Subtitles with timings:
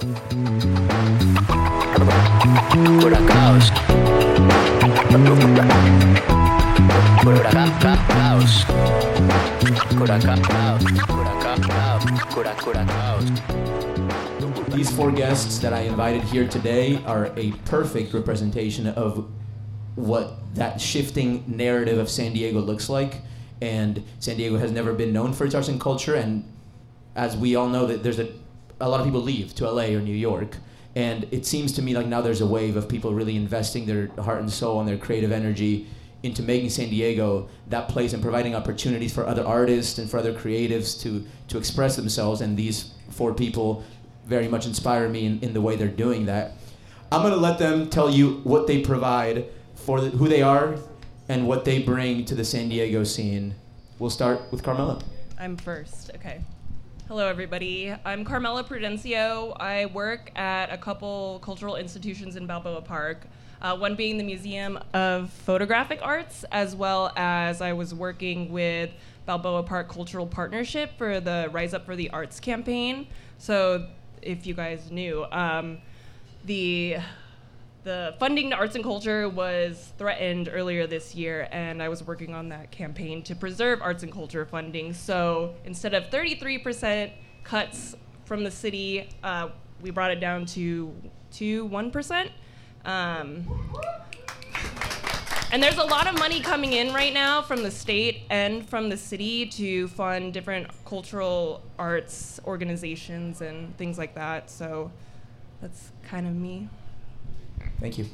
[0.00, 0.16] Curacaos.
[7.20, 8.64] Curacaos.
[9.90, 10.44] Curacaos.
[12.56, 13.26] Curacaos.
[14.74, 19.30] These four guests that I invited here today are a perfect representation of
[19.96, 23.20] what that shifting narrative of San Diego looks like.
[23.60, 26.14] And San Diego has never been known for its arts and culture.
[26.14, 26.50] And
[27.14, 28.32] as we all know, that there's a,
[28.80, 30.56] a lot of people leave to LA or New York.
[30.96, 34.08] And it seems to me like now there's a wave of people really investing their
[34.22, 35.86] heart and soul and their creative energy
[36.22, 40.34] into making San Diego that place and providing opportunities for other artists and for other
[40.34, 42.40] creatives to, to express themselves.
[42.40, 43.84] And these four people
[44.26, 46.52] very much inspire me in, in the way they're doing that.
[47.12, 50.76] I'm going to let them tell you what they provide for the, who they are
[51.28, 53.54] and what they bring to the San Diego scene.
[53.98, 55.00] We'll start with Carmela.
[55.38, 56.10] I'm first.
[56.16, 56.42] Okay.
[57.10, 57.92] Hello, everybody.
[58.04, 59.56] I'm Carmela Prudencio.
[59.58, 63.26] I work at a couple cultural institutions in Balboa Park.
[63.60, 68.90] Uh, one being the Museum of Photographic Arts, as well as I was working with
[69.26, 73.08] Balboa Park Cultural Partnership for the Rise Up for the Arts campaign.
[73.38, 73.88] So,
[74.22, 75.78] if you guys knew, um,
[76.44, 76.98] the
[77.82, 82.34] the funding to arts and culture was threatened earlier this year, and I was working
[82.34, 84.92] on that campaign to preserve arts and culture funding.
[84.92, 89.48] So instead of 33% cuts from the city, uh,
[89.80, 90.94] we brought it down to
[91.32, 92.30] to one percent.
[92.84, 93.46] Um,
[95.52, 98.88] and there's a lot of money coming in right now from the state and from
[98.88, 104.48] the city to fund different cultural arts organizations and things like that.
[104.48, 104.92] So
[105.60, 106.68] that's kind of me.
[107.80, 108.06] Thank you.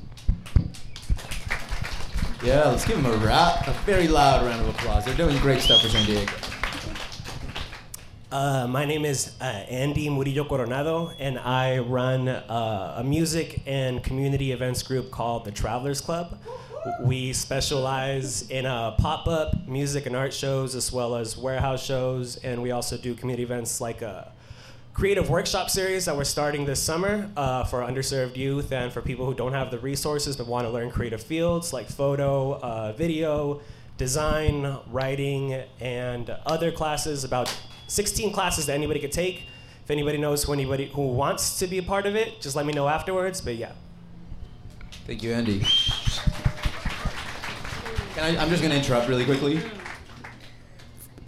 [2.43, 5.05] Yeah, let's give them a, ra- a very loud round of applause.
[5.05, 6.33] They're doing great stuff for San Diego.
[8.31, 14.03] Uh, my name is uh, Andy Murillo Coronado, and I run uh, a music and
[14.05, 16.39] community events group called the Travelers Club.
[17.01, 22.37] We specialize in uh, pop up music and art shows, as well as warehouse shows,
[22.37, 24.31] and we also do community events like a
[24.97, 29.27] creative workshop series that we're starting this summer uh, for underserved youth and for people
[29.27, 33.61] who don't have the resources but want to learn creative fields like photo, uh, video,
[33.99, 37.25] design, writing, and other classes.
[37.25, 37.55] About
[37.89, 39.43] 16 classes that anybody could take.
[39.85, 42.65] If anybody knows who anybody who wants to be a part of it, just let
[42.65, 43.43] me know afterwards.
[43.43, 43.73] But yeah.
[45.07, 45.61] Thank you, Andy.
[48.15, 49.61] Can I, I'm just going to interrupt really quickly.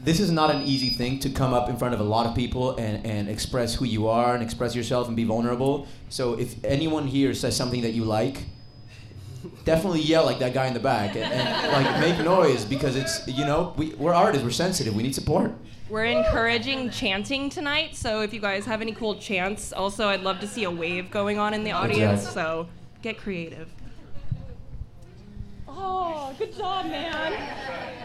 [0.09, 2.35] This is not an easy thing to come up in front of a lot of
[2.35, 5.87] people and, and express who you are and express yourself and be vulnerable.
[6.09, 8.47] So if anyone here says something that you like,
[9.67, 13.29] definitely yell like that guy in the back and, and like make noise because it's
[13.29, 15.53] you know we, we're artists we're sensitive we need support
[15.91, 20.41] We're encouraging chanting tonight, so if you guys have any cool chants, also I'd love
[20.41, 22.23] to see a wave going on in the audience.
[22.23, 22.43] Exactly.
[22.43, 22.69] So
[23.03, 23.69] get creative.
[25.69, 27.35] Oh, good job, man.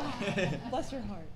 [0.02, 1.33] Oh, bless your heart.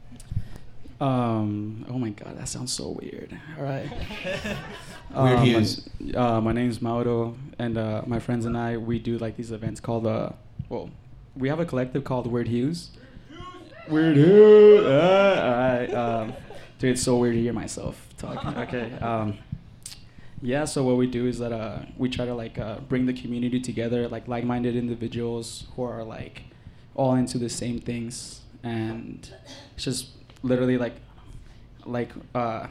[0.99, 1.85] Um.
[1.89, 3.37] Oh my God, that sounds so weird.
[3.57, 3.89] All right.
[5.15, 5.87] Weird Um, Hues.
[6.15, 9.79] Uh, my name's Mauro, and uh, my friends and I we do like these events
[9.79, 10.31] called uh.
[10.69, 10.89] Well,
[11.35, 12.89] we have a collective called Weird Hues.
[13.87, 14.85] Weird Hues.
[14.85, 15.93] Uh, all right.
[15.93, 16.33] Um,
[16.79, 18.57] dude, it's so weird to hear myself talking.
[18.57, 18.91] Okay.
[18.99, 19.37] Um,
[20.41, 20.65] yeah.
[20.65, 23.61] So what we do is that uh, we try to like uh, bring the community
[23.61, 26.41] together, like like-minded individuals who are like
[26.95, 29.31] all into the same things, and
[29.75, 30.07] it's just
[30.47, 30.95] literally like
[31.85, 32.67] like uh,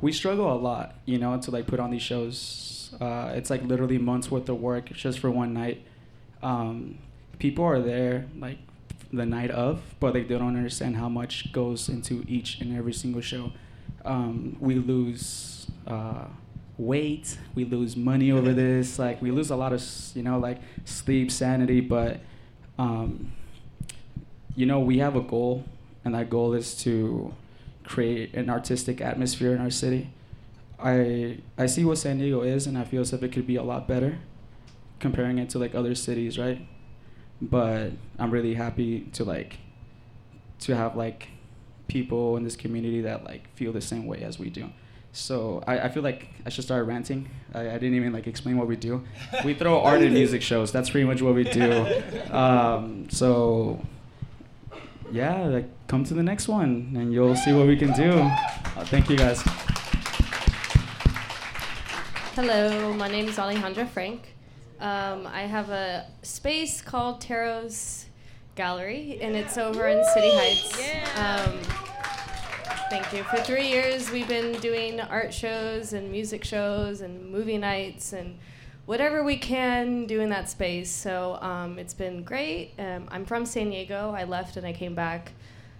[0.00, 2.94] we struggle a lot, you know, to like put on these shows.
[3.00, 5.82] Uh, it's like literally months worth of work just for one night.
[6.42, 6.98] Um,
[7.38, 8.58] people are there like
[9.12, 12.92] the night of, but like they don't understand how much goes into each and every
[12.92, 13.52] single show.
[14.04, 16.26] Um, we lose uh,
[16.78, 18.98] weight, we lose money over this.
[18.98, 19.82] Like we lose a lot of
[20.14, 22.20] you know like sleep, sanity, but
[22.78, 23.32] um,
[24.56, 25.64] you know we have a goal,
[26.04, 27.34] and that goal is to
[27.84, 30.10] create an artistic atmosphere in our city.
[30.78, 33.56] I I see what San Diego is, and I feel as if it could be
[33.56, 34.18] a lot better,
[34.98, 36.66] comparing it to like other cities, right?
[37.42, 39.58] But I'm really happy to like
[40.60, 41.28] to have like
[41.88, 44.70] people in this community that like feel the same way as we do.
[45.12, 47.28] So I, I feel like I should start ranting.
[47.52, 49.02] I, I didn't even like explain what we do.
[49.44, 50.70] We throw art and music shows.
[50.70, 51.86] That's pretty much what we do.
[52.30, 53.84] Um, so
[55.12, 58.10] yeah, like come to the next one and you'll see what we can do.
[58.10, 59.42] Uh, thank you guys.
[62.34, 64.34] Hello, my name is Alejandra Frank.
[64.80, 68.06] Um, I have a space called Teros
[68.54, 71.18] Gallery, and it's over in City Heights.
[71.18, 71.60] Um,
[72.90, 73.22] Thank you.
[73.22, 78.36] For three years, we've been doing art shows and music shows and movie nights and
[78.90, 80.90] whatever we can do in that space.
[80.90, 82.72] So um, it's been great.
[82.76, 84.12] Um, I'm from San Diego.
[84.18, 85.30] I left and I came back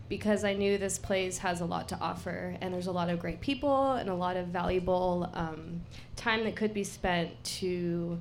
[0.09, 3.19] because I knew this place has a lot to offer and there's a lot of
[3.19, 5.81] great people and a lot of valuable um,
[6.15, 8.21] time that could be spent to.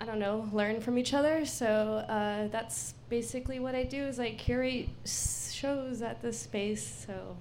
[0.00, 1.46] I don't know, learn from each other.
[1.46, 7.06] So uh, that's basically what I do is I curate shows at this space.
[7.06, 7.36] So.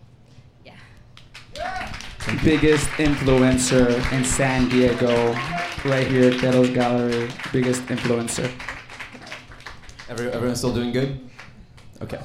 [2.44, 5.34] Biggest influencer in San Diego,
[5.86, 7.30] right here at Delos Gallery.
[7.52, 8.52] Biggest influencer.
[10.10, 11.20] Every, everyone's still doing good?
[12.02, 12.20] Okay.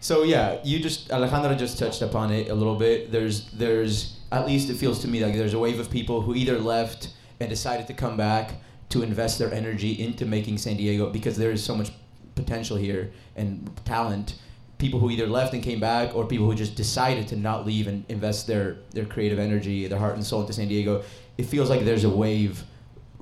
[0.00, 3.10] So yeah, you just Alejandra just touched upon it a little bit.
[3.10, 6.34] There's there's at least it feels to me like there's a wave of people who
[6.34, 7.08] either left
[7.40, 8.52] and decided to come back
[8.90, 11.90] to invest their energy into making San Diego because there is so much
[12.34, 14.34] potential here and talent.
[14.78, 17.86] People who either left and came back, or people who just decided to not leave
[17.86, 21.02] and invest their their creative energy, their heart and soul into San Diego.
[21.38, 22.64] It feels like there's a wave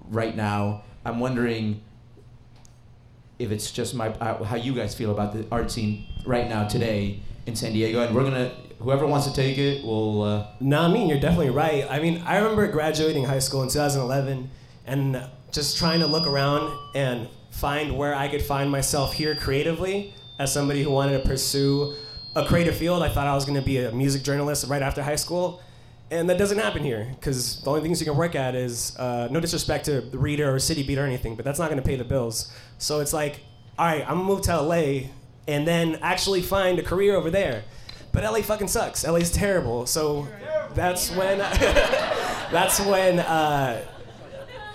[0.08, 0.82] right now.
[1.04, 1.81] I'm wondering
[3.38, 6.66] if it's just my uh, how you guys feel about the art scene right now
[6.66, 10.22] today in San Diego, and we're gonna whoever wants to take it will.
[10.22, 11.87] Uh, Nah, I mean, you're definitely right.
[11.90, 14.50] I mean, I remember graduating high school in 2011
[14.87, 20.14] and just trying to look around and find where I could find myself here creatively
[20.42, 21.94] as somebody who wanted to pursue
[22.34, 23.02] a creative field.
[23.02, 25.62] I thought I was going to be a music journalist right after high school.
[26.10, 29.28] And that doesn't happen here because the only things you can work at is uh,
[29.30, 31.86] no disrespect to the Reader or City Beat or anything, but that's not going to
[31.86, 32.52] pay the bills.
[32.76, 33.40] So it's like,
[33.78, 35.08] all right, I'm gonna move to LA
[35.48, 37.64] and then actually find a career over there.
[38.12, 39.06] But LA fucking sucks.
[39.06, 39.86] LA's terrible.
[39.86, 40.28] So
[40.74, 43.82] that's when that's when uh,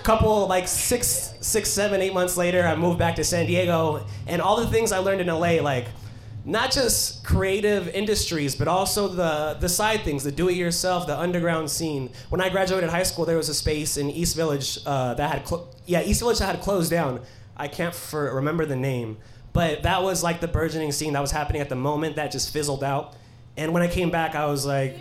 [0.08, 4.42] couple like six six seven eight months later i moved back to san diego and
[4.42, 5.88] all the things i learned in la like
[6.48, 12.10] not just creative industries but also the the side things the do-it-yourself the underground scene.
[12.30, 15.44] When i graduated high school there was a space in east village uh, that had
[15.44, 17.20] clo- yeah east village that had closed down.
[17.58, 19.18] I can't for, remember the name.
[19.52, 22.54] But that was like the burgeoning scene that was happening at the moment that just
[22.54, 23.14] fizzled out.
[23.58, 24.96] And when i came back i was like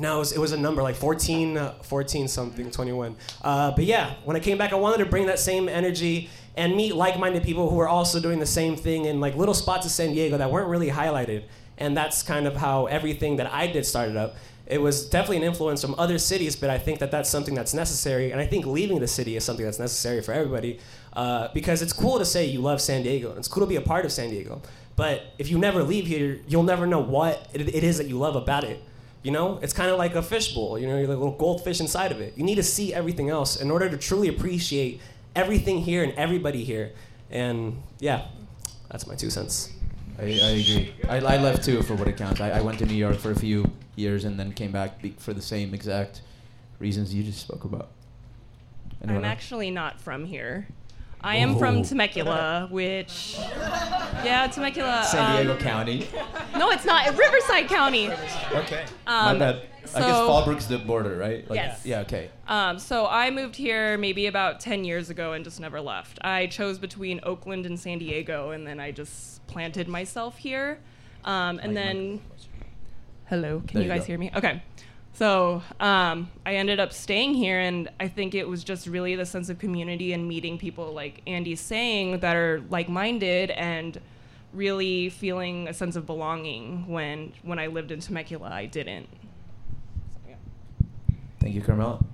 [0.00, 3.16] no, it was, it was a number like 14, uh, 14 something, 21.
[3.42, 6.74] Uh, but yeah, when I came back, I wanted to bring that same energy and
[6.74, 9.92] meet like-minded people who were also doing the same thing in like little spots of
[9.92, 11.44] San Diego that weren't really highlighted.
[11.76, 14.36] And that's kind of how everything that I did started up.
[14.66, 17.74] It was definitely an influence from other cities, but I think that that's something that's
[17.74, 18.30] necessary.
[18.30, 20.78] And I think leaving the city is something that's necessary for everybody
[21.12, 23.34] uh, because it's cool to say you love San Diego.
[23.36, 24.62] It's cool to be a part of San Diego.
[24.96, 28.18] But if you never leave here, you'll never know what it, it is that you
[28.18, 28.82] love about it.
[29.22, 30.78] You know, it's kind of like a fishbowl.
[30.78, 32.36] You know, you're like a little goldfish inside of it.
[32.36, 35.00] You need to see everything else in order to truly appreciate
[35.36, 36.92] everything here and everybody here.
[37.30, 38.26] And yeah,
[38.90, 39.72] that's my two cents.
[40.18, 40.94] I, I agree.
[41.08, 42.40] I, I left too for what it counts.
[42.40, 45.14] I, I went to New York for a few years and then came back be-
[45.18, 46.22] for the same exact
[46.78, 47.90] reasons you just spoke about.
[49.02, 49.32] Anyone I'm else?
[49.32, 50.66] actually not from here.
[51.22, 51.84] I am from Oh.
[51.84, 53.36] Temecula, which,
[54.24, 55.04] yeah, Temecula.
[55.06, 56.06] San Diego um, County.
[56.56, 57.06] No, it's not.
[57.16, 58.10] Riverside County.
[58.52, 58.84] Okay.
[59.06, 59.62] Um, My bad.
[59.94, 61.48] I guess Fallbrook's the border, right?
[61.50, 61.84] Like, Yes.
[61.84, 62.00] Yeah.
[62.00, 62.30] Okay.
[62.46, 66.18] Um, so I moved here maybe about 10 years ago and just never left.
[66.22, 70.78] I chose between Oakland and San Diego, and then I just planted myself here.
[71.24, 72.20] Um, and then,
[73.28, 74.06] hello, can There you you guys go.
[74.06, 74.30] hear me?
[74.36, 74.62] Okay.
[75.12, 79.26] So um, I ended up staying here, and I think it was just really the
[79.26, 84.00] sense of community and meeting people like Andy's saying that are like-minded and
[84.52, 89.08] really feeling a sense of belonging when when I lived in Temecula, I didn't.
[91.40, 92.04] Thank you, Carmela.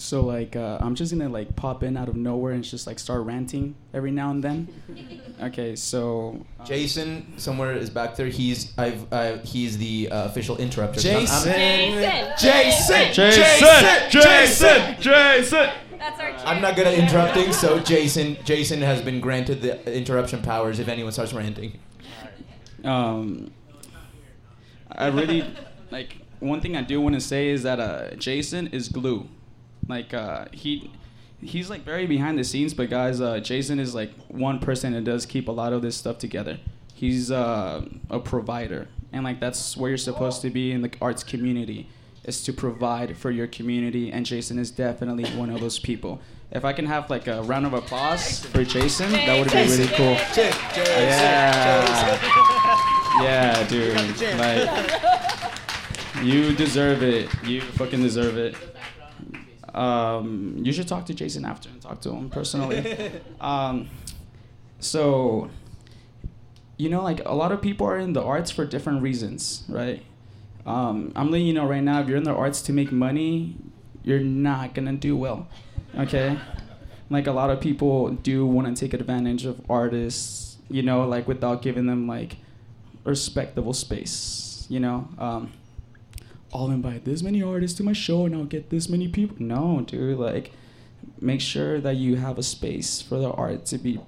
[0.00, 2.98] So like uh, I'm just gonna like pop in out of nowhere and just like
[2.98, 4.68] start ranting every now and then.
[5.40, 8.26] Okay, so uh, Jason somewhere is back there.
[8.26, 11.00] He's I've uh, he's the uh, official interrupter.
[11.08, 12.36] I'm- I'm- Jason.
[12.38, 13.12] Jason!
[13.14, 14.10] Jason!
[14.10, 14.96] Jason!
[15.00, 15.70] Jason.
[15.98, 20.42] That's our I'm not good at interrupting, so Jason Jason has been granted the interruption
[20.42, 21.78] powers if anyone starts ranting.
[22.84, 23.50] Um,
[24.92, 25.44] I really
[25.90, 29.26] like one thing I do want to say is that uh, Jason is glue.
[29.88, 30.90] Like uh, he
[31.42, 35.04] he's like very behind the scenes, but guys, uh, Jason is like one person that
[35.04, 36.58] does keep a lot of this stuff together.
[36.94, 41.24] He's uh, a provider, and like that's where you're supposed to be in the arts
[41.24, 41.88] community,
[42.24, 44.12] is to provide for your community.
[44.12, 46.20] And Jason is definitely one of those people.
[46.52, 49.86] If I can have like a round of applause for Jason, that would be really
[49.94, 50.16] cool.
[50.76, 52.18] Yeah.
[53.22, 53.96] Yeah, dude.
[54.38, 57.28] Like, you deserve it.
[57.44, 58.56] You fucking deserve it.
[59.74, 63.12] Um, you should talk to Jason after and talk to him personally.
[63.40, 63.88] Um,
[64.80, 65.48] so,
[66.76, 70.02] you know, like a lot of people are in the arts for different reasons, right?
[70.66, 73.56] Um, I'm letting you know right now, if you're in the arts to make money,
[74.02, 75.48] you're not gonna do well.
[75.98, 76.38] Okay?
[77.08, 81.26] Like a lot of people do want to take advantage of artists, you know, like
[81.26, 82.36] without giving them like
[83.04, 85.08] respectable space, you know.
[85.18, 85.52] Um,
[86.52, 89.36] I'll invite this many artists to my show and I'll get this many people.
[89.38, 90.52] No, dude, like
[91.20, 94.00] make sure that you have a space for the art to be,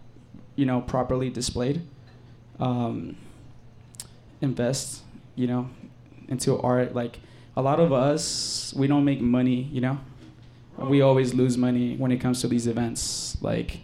[0.56, 1.82] you know, properly displayed.
[2.58, 3.16] Um,
[4.40, 5.02] invest,
[5.36, 5.70] you know,
[6.28, 6.94] into art.
[6.94, 7.20] Like
[7.56, 9.98] a lot of us, we don't make money, you know.
[10.78, 13.36] We always lose money when it comes to these events.
[13.40, 13.80] Like,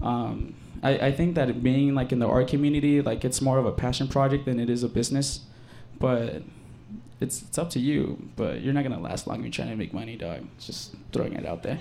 [0.00, 3.66] um, I, I think that being like in the art community, like it's more of
[3.66, 5.40] a passion project than it is a business.
[5.98, 6.42] But
[7.20, 8.18] it's it's up to you.
[8.36, 10.46] But you're not gonna last long if you're trying to make money, dog.
[10.58, 11.78] Just throwing it out there.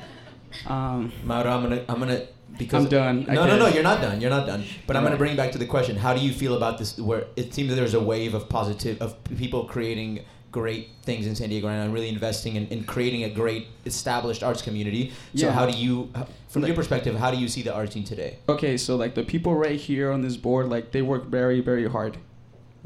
[0.65, 2.21] Um, Mauro, I'm gonna, I'm gonna,
[2.57, 3.25] because I'm done.
[3.27, 4.21] No, no, no, you're not done.
[4.21, 4.63] You're not done.
[4.87, 6.97] But I'm gonna bring you back to the question: How do you feel about this?
[6.97, 11.35] Where it seems that there's a wave of positive of people creating great things in
[11.35, 15.11] San Diego right and really investing in, in creating a great established arts community.
[15.35, 15.51] So Yeah.
[15.51, 16.09] how do you,
[16.47, 18.39] from your perspective, how do you see the art scene today?
[18.47, 21.87] okay, so like the people right here on this board, like they work very, very
[21.87, 22.17] hard.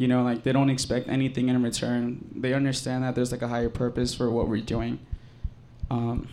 [0.01, 2.25] You know, like they don't expect anything in return.
[2.35, 4.97] They understand that there's like a higher purpose for what we're doing.
[5.91, 6.27] Um,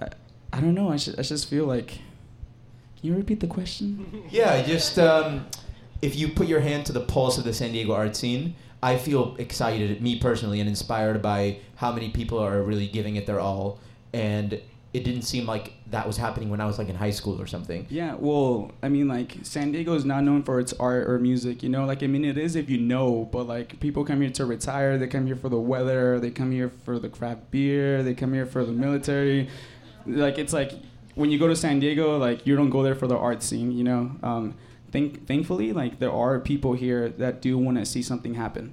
[0.00, 0.08] I,
[0.50, 0.88] I don't know.
[0.88, 1.88] I, just I just feel like.
[1.88, 4.24] Can you repeat the question?
[4.30, 5.48] Yeah, just um,
[6.00, 8.96] if you put your hand to the pulse of the San Diego art scene, I
[8.96, 13.38] feel excited, me personally, and inspired by how many people are really giving it their
[13.38, 13.80] all.
[14.14, 14.62] And
[14.94, 17.46] it didn't seem like that was happening when I was like in high school or
[17.46, 17.86] something.
[17.90, 21.62] Yeah, well, I mean, like San Diego is not known for its art or music.
[21.62, 24.30] You know, like I mean, it is if you know, but like people come here
[24.30, 24.96] to retire.
[24.96, 26.18] They come here for the weather.
[26.18, 28.02] They come here for the craft beer.
[28.02, 29.50] They come here for the military.
[30.06, 30.72] Like it's like
[31.14, 33.72] when you go to San Diego, like you don't go there for the art scene.
[33.72, 34.54] You know, um,
[34.90, 38.72] think thankfully, like there are people here that do want to see something happen.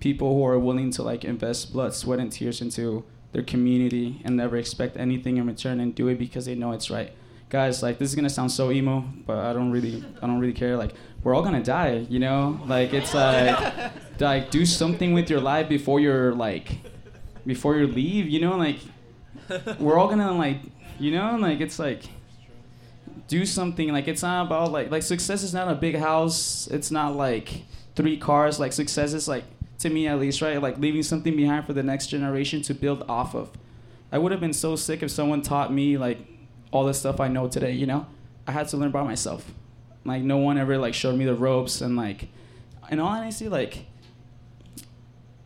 [0.00, 4.36] People who are willing to like invest blood, sweat, and tears into their community and
[4.36, 7.12] never expect anything in return and do it because they know it's right.
[7.48, 10.52] Guys like this is gonna sound so emo but i don't really i don't really
[10.52, 10.76] care.
[10.76, 12.60] Like we're all gonna die you know?
[12.66, 16.78] Like it's like like do something with your life before you're like
[17.46, 18.56] before you leave you know?
[18.56, 18.78] Like
[19.78, 20.58] we're all gonna like
[20.98, 21.36] you know?
[21.36, 22.04] Like it's like
[23.30, 23.92] do something.
[23.92, 26.66] Like it's not about like like success is not a big house.
[26.66, 27.62] It's not like
[27.94, 28.60] three cars.
[28.60, 29.44] Like success is like
[29.80, 30.60] to me at least right?
[30.60, 33.50] Like leaving something behind for the next generation to build off of.
[34.12, 36.18] I would have been so sick if someone taught me like
[36.72, 38.06] all the stuff i know today you know?
[38.46, 39.52] I had to learn by myself.
[40.04, 42.28] Like no one ever like showed me the ropes and like
[42.90, 43.86] in all honesty like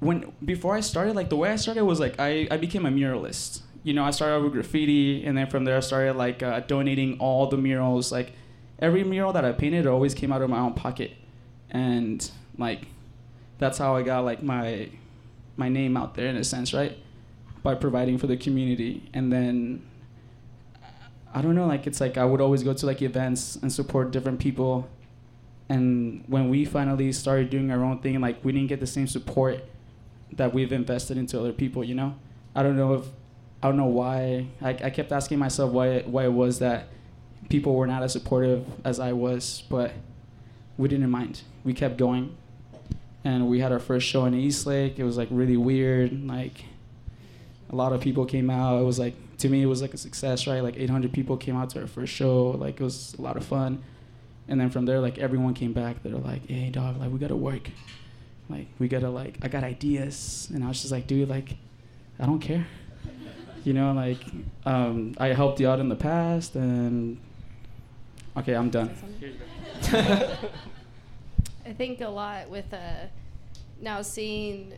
[0.04, 2.90] when before I started, like the way I started was like I, I became a
[2.90, 3.62] muralist.
[3.82, 7.18] You know, I started with graffiti, and then from there I started like uh, donating
[7.18, 8.12] all the murals.
[8.12, 8.32] Like
[8.78, 11.12] every mural that I painted always came out of my own pocket,
[11.70, 12.86] and like
[13.64, 14.90] that's how I got like my
[15.56, 16.98] my name out there in a sense, right?
[17.62, 19.82] By providing for the community, and then
[21.32, 24.10] I don't know, like it's like I would always go to like events and support
[24.10, 24.88] different people.
[25.70, 29.06] And when we finally started doing our own thing, like we didn't get the same
[29.06, 29.64] support
[30.32, 32.16] that we've invested into other people, you know?
[32.54, 33.06] I don't know if
[33.62, 36.88] I don't know why I, I kept asking myself why why it was that
[37.48, 39.92] people were not as supportive as I was, but
[40.76, 41.42] we didn't mind.
[41.64, 42.36] We kept going.
[43.24, 44.98] And we had our first show in East Lake.
[44.98, 46.26] It was like really weird.
[46.26, 46.64] Like
[47.70, 48.80] a lot of people came out.
[48.80, 50.60] It was like to me it was like a success, right?
[50.60, 52.50] Like 800 people came out to our first show.
[52.50, 53.82] Like it was a lot of fun.
[54.46, 56.02] And then from there like everyone came back.
[56.02, 57.70] They're like, "Hey dog, like we got to work."
[58.48, 61.56] like we gotta like i got ideas and i was just like dude like
[62.18, 62.66] i don't care
[63.64, 64.18] you know like
[64.66, 67.18] um, i helped you out in the past and
[68.36, 68.94] okay i'm done
[71.66, 73.06] I think a lot with uh,
[73.80, 74.74] now seeing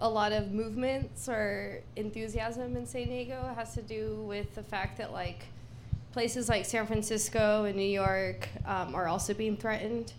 [0.00, 4.98] a lot of movements or enthusiasm in San Diego has to do with the fact
[4.98, 5.46] that like
[6.12, 10.12] places like San Francisco and New York um, are also being threatened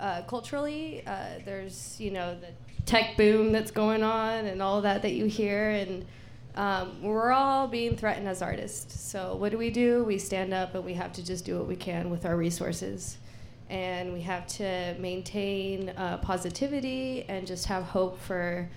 [0.00, 1.02] uh, culturally.
[1.06, 2.48] Uh, there's you know the
[2.86, 6.06] tech boom that's going on and all that that you hear and.
[6.56, 9.00] Um, we're all being threatened as artists.
[9.00, 10.02] So what do we do?
[10.02, 13.18] We stand up and we have to just do what we can with our resources
[13.70, 18.68] and we have to maintain uh, positivity and just have hope for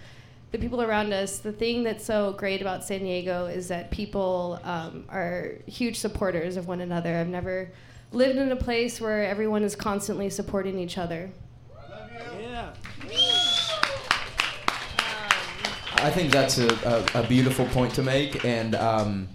[0.52, 1.40] the people around us.
[1.40, 6.58] The thing that's so great about San Diego is that people um, are huge supporters
[6.58, 7.16] of one another.
[7.16, 7.72] I've never
[8.12, 11.32] lived in a place where everyone is constantly supporting each other.
[16.04, 19.30] I think that's a, a, a beautiful point to make, and um,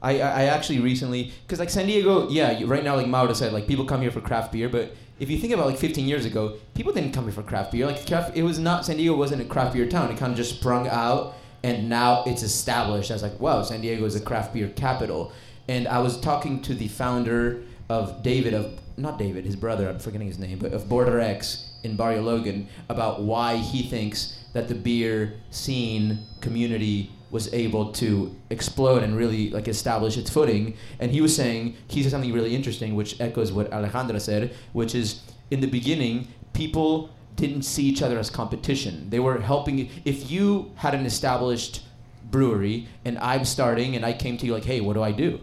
[0.00, 3.66] I, I actually recently because like San Diego, yeah, right now like Mauro said, like
[3.66, 6.56] people come here for craft beer, but if you think about like 15 years ago,
[6.74, 7.86] people didn't come here for craft beer.
[7.86, 10.10] Like craft, it was not San Diego wasn't a craft beer town.
[10.10, 14.04] It kind of just sprung out, and now it's established as like, wow, San Diego
[14.04, 15.32] is a craft beer capital.
[15.66, 19.88] And I was talking to the founder of David of not David, his brother.
[19.88, 24.38] I'm forgetting his name, but of Border X in Barrio Logan about why he thinks
[24.52, 30.74] that the beer scene community was able to explode and really like establish its footing.
[30.98, 34.94] And he was saying he said something really interesting, which echoes what Alejandra said, which
[34.94, 35.20] is
[35.50, 39.08] in the beginning people didn't see each other as competition.
[39.10, 39.88] They were helping.
[40.04, 41.82] If you had an established
[42.30, 45.40] brewery and I'm starting and I came to you like, hey, what do I do?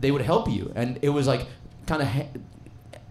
[0.00, 1.46] They would help you, and it was like
[1.86, 2.28] kind of ha-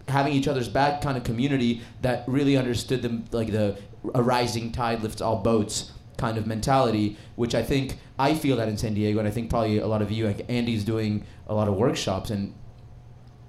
[0.07, 3.77] having each other's back kind of community that really understood them like the
[4.13, 8.69] a rising tide lifts all boats kind of mentality, which I think I feel that
[8.69, 10.25] in San Diego, and I think probably a lot of you.
[10.27, 12.53] Like Andy's doing a lot of workshops, and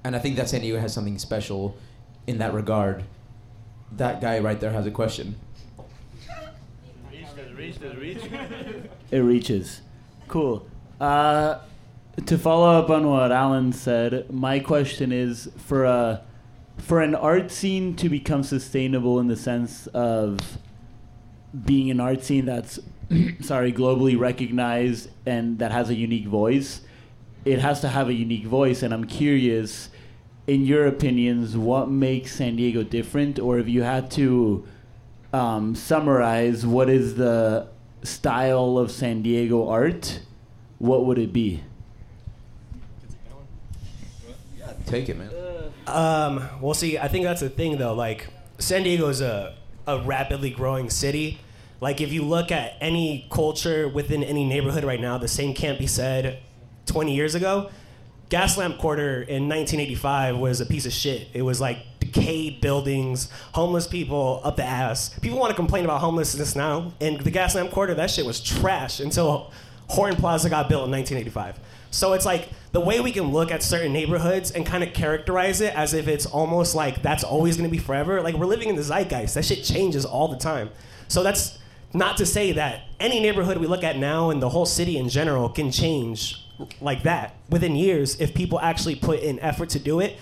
[0.04, 1.76] and I think that San Diego has something special
[2.26, 3.04] in that regard.
[3.92, 5.36] That guy right there has a question.
[9.10, 9.82] It reaches.
[10.28, 10.66] Cool.
[11.00, 11.58] Uh,
[12.24, 16.22] to follow up on what Alan said, my question is for a
[16.78, 20.58] for an art scene to become sustainable in the sense of
[21.64, 22.78] being an art scene that's
[23.40, 26.82] sorry globally recognized and that has a unique voice
[27.44, 29.88] it has to have a unique voice and i'm curious
[30.46, 34.66] in your opinions what makes san diego different or if you had to
[35.32, 37.66] um, summarize what is the
[38.02, 40.20] style of san diego art
[40.78, 41.62] what would it be
[44.86, 45.30] Take it, man.
[45.86, 47.94] Um, well, see, I think that's the thing, though.
[47.94, 49.54] Like, San Diego is a,
[49.86, 51.40] a rapidly growing city.
[51.80, 55.78] Like, if you look at any culture within any neighborhood right now, the same can't
[55.78, 56.38] be said
[56.86, 57.70] 20 years ago.
[58.30, 61.28] Gaslamp Quarter in 1985 was a piece of shit.
[61.32, 65.16] It was like decayed buildings, homeless people up the ass.
[65.20, 66.92] People want to complain about homelessness now.
[67.00, 69.52] And the Gaslamp Quarter, that shit was trash until
[69.88, 71.60] Horton Plaza got built in 1985.
[71.90, 75.60] So it's like the way we can look at certain neighborhoods and kind of characterize
[75.60, 78.20] it as if it's almost like that's always going to be forever.
[78.22, 79.34] Like we're living in the zeitgeist.
[79.34, 80.70] That shit changes all the time.
[81.08, 81.58] So that's
[81.96, 85.08] not to say that any neighborhood we look at now and the whole city in
[85.08, 86.42] general can change
[86.80, 90.16] like that within years if people actually put in effort to do it.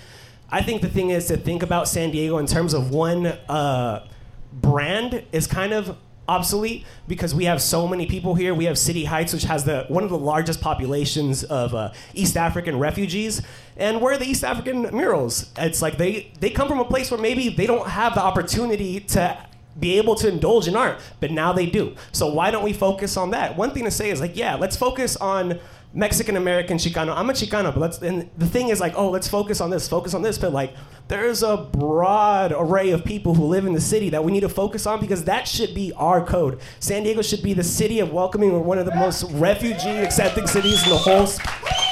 [0.50, 4.06] I think the thing is to think about San Diego in terms of one uh,
[4.52, 5.96] brand is kind of
[6.28, 8.54] obsolete because we have so many people here.
[8.54, 12.36] We have City Heights, which has the one of the largest populations of uh, East
[12.36, 13.42] African refugees,
[13.76, 15.50] and where the East African murals?
[15.58, 19.00] It's like they they come from a place where maybe they don't have the opportunity
[19.00, 19.38] to
[19.78, 21.94] be able to indulge in art, but now they do.
[22.12, 23.56] So why don't we focus on that?
[23.56, 25.58] One thing to say is like, yeah, let's focus on
[25.94, 27.16] Mexican American Chicano.
[27.16, 27.98] I'm a Chicano, but let's.
[27.98, 30.38] And the thing is like, oh, let's focus on this, focus on this.
[30.38, 30.74] But like,
[31.06, 34.48] there's a broad array of people who live in the city that we need to
[34.48, 36.60] focus on because that should be our code.
[36.80, 38.52] San Diego should be the city of welcoming.
[38.52, 41.28] We're one of the most refugee accepting cities in the whole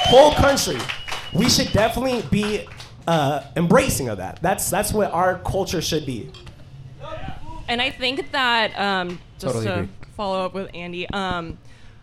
[0.06, 0.78] whole country.
[1.32, 2.66] We should definitely be
[3.06, 4.40] uh, embracing of that.
[4.42, 6.30] That's that's what our culture should be.
[7.68, 9.88] And I think that um, just Totally to agree.
[10.16, 11.58] follow up with Andy, um,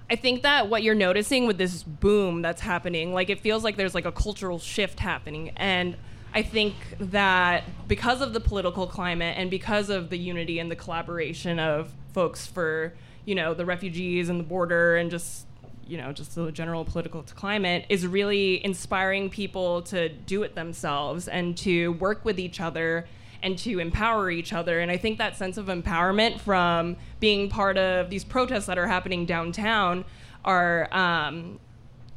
[0.09, 3.77] I think that what you're noticing with this boom that's happening, like it feels like
[3.77, 5.95] there's like a cultural shift happening, and
[6.33, 10.75] I think that because of the political climate and because of the unity and the
[10.75, 12.93] collaboration of folks for
[13.25, 15.45] you know the refugees and the border and just
[15.87, 21.27] you know just the general political climate is really inspiring people to do it themselves
[21.27, 23.07] and to work with each other
[23.41, 24.79] and to empower each other.
[24.79, 28.87] And I think that sense of empowerment from being part of these protests that are
[28.87, 30.05] happening downtown
[30.45, 31.59] are, um,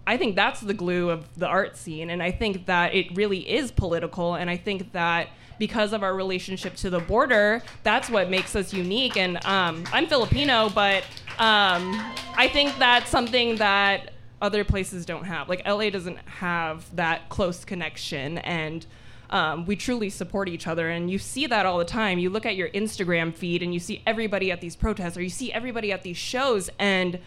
[0.06, 2.10] I think that's the glue of the art scene.
[2.10, 4.34] And I think that it really is political.
[4.34, 8.72] And I think that because of our relationship to the border, that's what makes us
[8.72, 9.16] unique.
[9.16, 11.04] And um, I'm Filipino, but
[11.38, 12.00] um,
[12.36, 15.48] I think that's something that other places don't have.
[15.48, 18.38] Like LA doesn't have that close connection.
[18.38, 18.84] And
[19.32, 20.90] um, we truly support each other.
[20.90, 22.20] And you see that all the time.
[22.20, 25.30] You look at your Instagram feed and you see everybody at these protests or you
[25.30, 27.18] see everybody at these shows, and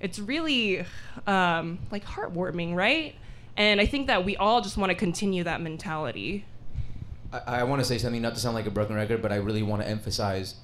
[0.00, 0.84] it's really
[1.26, 3.14] um, like heartwarming, right?
[3.56, 6.44] And I think that we all just want to continue that mentality.
[7.32, 9.36] I, I want to say something, not to sound like a broken record, but I
[9.36, 10.56] really want to emphasize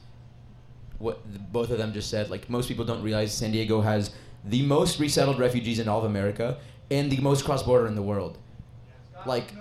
[0.98, 2.30] what the, both of them just said.
[2.30, 4.10] Like most people don't realize, San Diego has
[4.44, 6.58] the most resettled refugees in all of America
[6.90, 8.36] and the most cross-border in the world.
[9.24, 9.52] Like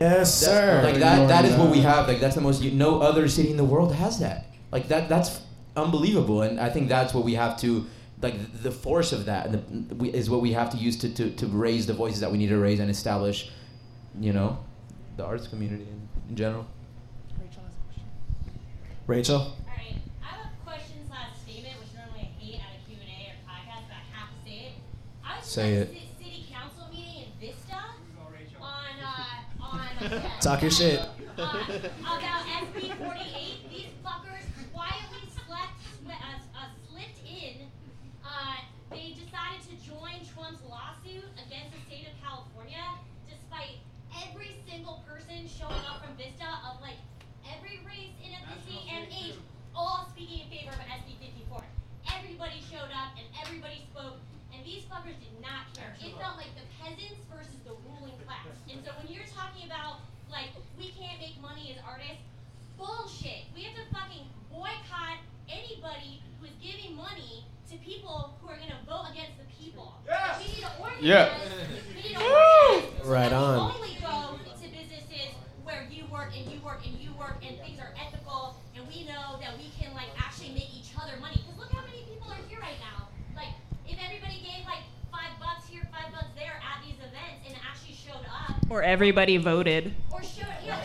[0.00, 1.28] Yes, That's- Like that.
[1.28, 2.06] That is what we have.
[2.08, 2.62] Like that's the most.
[2.62, 4.46] No other city in the world has that.
[4.72, 5.08] Like that.
[5.08, 5.40] That's
[5.76, 6.42] unbelievable.
[6.42, 7.86] And I think that's what we have to.
[8.22, 11.30] Like the force of that the, we, is what we have to use to, to,
[11.32, 13.50] to raise the voices that we need to raise and establish,
[14.18, 14.58] you know,
[15.18, 16.66] the arts community in, in general.
[19.06, 19.36] Rachel.
[19.36, 21.08] All right, I have questions.
[21.08, 23.30] Last statement, which normally a question slash statement, which normally I hate at a Q&A
[23.30, 24.72] or podcast, but I have to say it.
[25.22, 25.90] I was Say at it.
[25.90, 27.76] a ci- city council meeting in Vista
[28.60, 29.78] on, uh, on,
[30.40, 31.00] Talk your shit.
[31.00, 33.70] uh, about SB 48.
[33.70, 37.66] These fuckers quietly slept, sw- uh, uh, slipped in.
[38.24, 38.56] Uh,
[38.90, 42.82] they decided to join Trump's lawsuit against the state of California,
[43.26, 43.82] despite
[44.14, 46.98] every single person showing up from Vista of like
[47.50, 49.34] every race and ethnicity and age,
[49.74, 51.18] all speaking in favor of SB
[51.50, 51.62] 54.
[52.14, 54.22] Everybody showed up and everybody spoke,
[54.54, 55.90] and these fuckers did not care.
[55.98, 58.46] It felt like the peasants versus the ruling class.
[58.70, 62.22] And so when you're talking about like we can't make money as artists,
[62.78, 63.46] bullshit.
[63.54, 68.78] We have to fucking boycott anybody who is giving money to people who are gonna
[68.86, 69.94] vote against the people.
[70.06, 70.34] We need to organize.
[70.36, 70.42] Yeah.
[70.42, 70.82] We need to organize.
[70.82, 70.82] so Right that on.
[70.82, 70.84] We only go to businesses where you work and you work and you work and
[70.84, 70.84] things are ethical and we know that we can like actually make each other money.
[70.84, 70.84] Because look how many people are here right now.
[70.84, 70.85] Like if everybody gave like five bucks here, five bucks there at these events and
[87.76, 88.56] actually showed up.
[88.70, 89.94] Or everybody voted.
[90.10, 90.80] or showed yeah,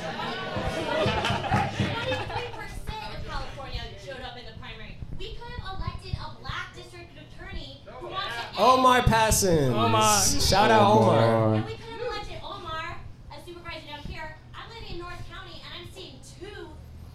[1.78, 4.97] 23% of California showed up in the primary.
[5.17, 9.70] We could have elected a black district attorney who wants to end Omar Passons.
[9.76, 10.20] Omar.
[10.42, 11.54] Shout out Omar.
[11.54, 12.98] and we could have elected Omar
[13.32, 14.36] as supervisor down here.
[14.56, 16.66] I'm living in North County and I'm seeing two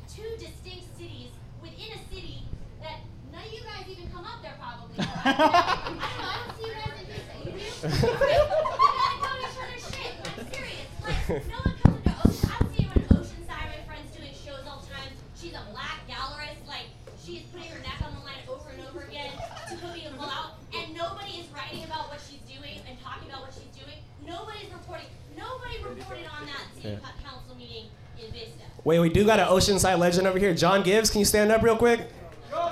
[0.07, 2.47] two distinct cities within a city
[2.81, 3.03] that
[3.35, 5.03] none of you guys even come up there probably.
[5.03, 6.07] I don't know.
[6.07, 7.35] I don't see you guys in Vista.
[7.42, 8.14] You do?
[8.14, 10.14] we gotta go to each other's shit.
[10.31, 10.87] I'm serious.
[11.03, 12.55] Like, no one comes into Ocean.
[12.55, 15.11] I'm seeing when Oceanside, my friend's doing shows all the time.
[15.35, 16.62] She's a black gallerist.
[16.71, 16.87] Like,
[17.19, 20.14] she's putting her neck on the line over and over again to put me to
[20.14, 20.62] pull out.
[20.71, 23.97] And nobody is writing about what she's doing and talking about what she's doing.
[24.27, 25.09] Nobody's reporting.
[25.37, 27.87] Nobody reported on that city co- council meeting
[28.21, 28.66] in Vista.
[28.96, 30.54] Wait, we do got an Oceanside legend over here.
[30.54, 32.00] John Gibbs, can you stand up real quick?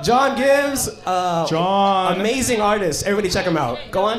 [0.02, 2.18] John Gibbs, uh, John.
[2.18, 3.04] amazing artist.
[3.04, 3.78] Everybody check him out.
[3.90, 4.18] Go on.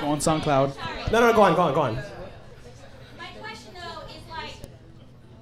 [0.00, 1.12] Go on SoundCloud.
[1.12, 1.94] No, no, go on, go on, go on.
[3.16, 4.54] My question though is like,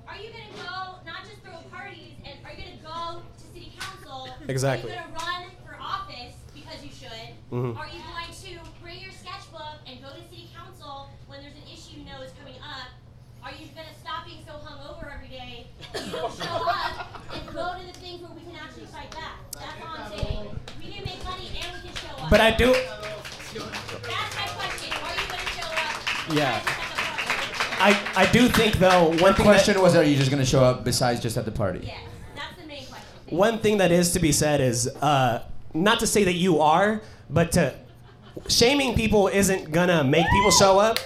[0.07, 3.73] are you gonna go not just throw parties and are you gonna go to city
[3.81, 4.29] council?
[4.49, 4.91] Exactly.
[4.93, 7.33] Are you gonna run for office because you should?
[7.51, 7.79] Mhm.
[7.79, 11.65] Are you going to bring your sketchbook and go to city council when there's an
[11.73, 12.89] issue you know is coming up?
[13.43, 15.67] Are you gonna stop being so hungover every day?
[15.95, 19.39] You don't show up and go to the things where we can actually fight back.
[19.53, 20.49] That's all I'm saying.
[20.83, 22.26] We can make money and we can show up.
[22.37, 22.67] But I do.
[22.67, 22.85] That's
[23.55, 24.93] my question.
[24.93, 26.37] Are you gonna show up?
[26.37, 26.61] Yeah.
[26.61, 27.81] Just at the party?
[27.81, 30.63] I, I do think though one thing Question that, was, are you just gonna show
[30.63, 31.81] up besides just at the party?
[31.85, 31.99] Yes,
[32.35, 33.39] that's the main question.
[33.39, 37.01] one thing that is to be said is uh, not to say that you are,
[37.31, 37.75] but to
[38.49, 40.99] shaming people isn't gonna make people show up.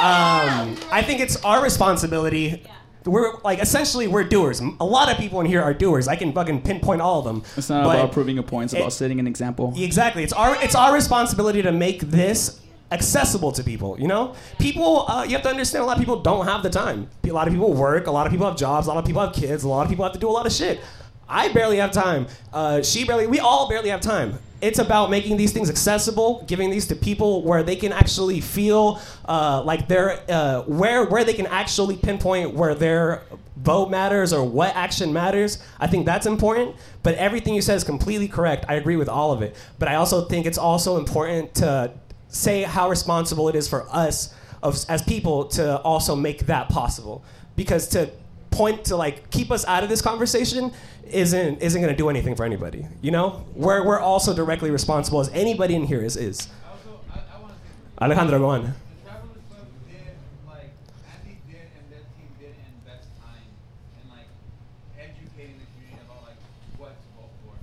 [0.00, 2.62] Um, I think it's our responsibility.
[3.08, 4.60] We're like essentially we're doers.
[4.60, 6.08] A lot of people in here are doers.
[6.08, 7.42] I can fucking pinpoint all of them.
[7.56, 8.72] It's not about proving a point.
[8.72, 9.72] It's about setting an example.
[9.76, 10.22] Exactly.
[10.22, 13.98] It's our it's our responsibility to make this accessible to people.
[13.98, 15.08] You know, people.
[15.08, 15.84] Uh, you have to understand.
[15.84, 17.08] A lot of people don't have the time.
[17.24, 18.06] A lot of people work.
[18.06, 18.86] A lot of people have jobs.
[18.86, 19.64] A lot of people have kids.
[19.64, 20.80] A lot of people have to do a lot of shit.
[21.28, 22.26] I barely have time.
[22.52, 23.26] Uh, she barely.
[23.26, 24.38] We all barely have time.
[24.60, 29.00] It's about making these things accessible, giving these to people where they can actually feel
[29.26, 33.22] uh, like they're uh, where where they can actually pinpoint where their
[33.56, 35.62] vote matters or what action matters.
[35.78, 36.74] I think that's important.
[37.02, 38.64] But everything you said is completely correct.
[38.68, 39.54] I agree with all of it.
[39.78, 41.92] But I also think it's also important to
[42.28, 47.24] say how responsible it is for us of, as people to also make that possible.
[47.56, 48.10] Because to
[48.58, 50.72] point to like keep us out of this conversation
[51.24, 52.86] isn't isn't going to do anything for anybody.
[53.06, 56.48] You know, we're we're also directly responsible as anybody in here is is.
[56.68, 57.70] Also, I, I want to say,
[58.02, 58.62] Alejandro, go on.
[58.62, 58.72] the
[59.06, 60.14] Travelers Club did,
[60.52, 60.72] like,
[61.14, 63.46] Andy did and their team did invest time
[64.02, 64.28] in, like,
[64.98, 66.40] educating the community about, like,
[66.82, 67.54] what to vote for.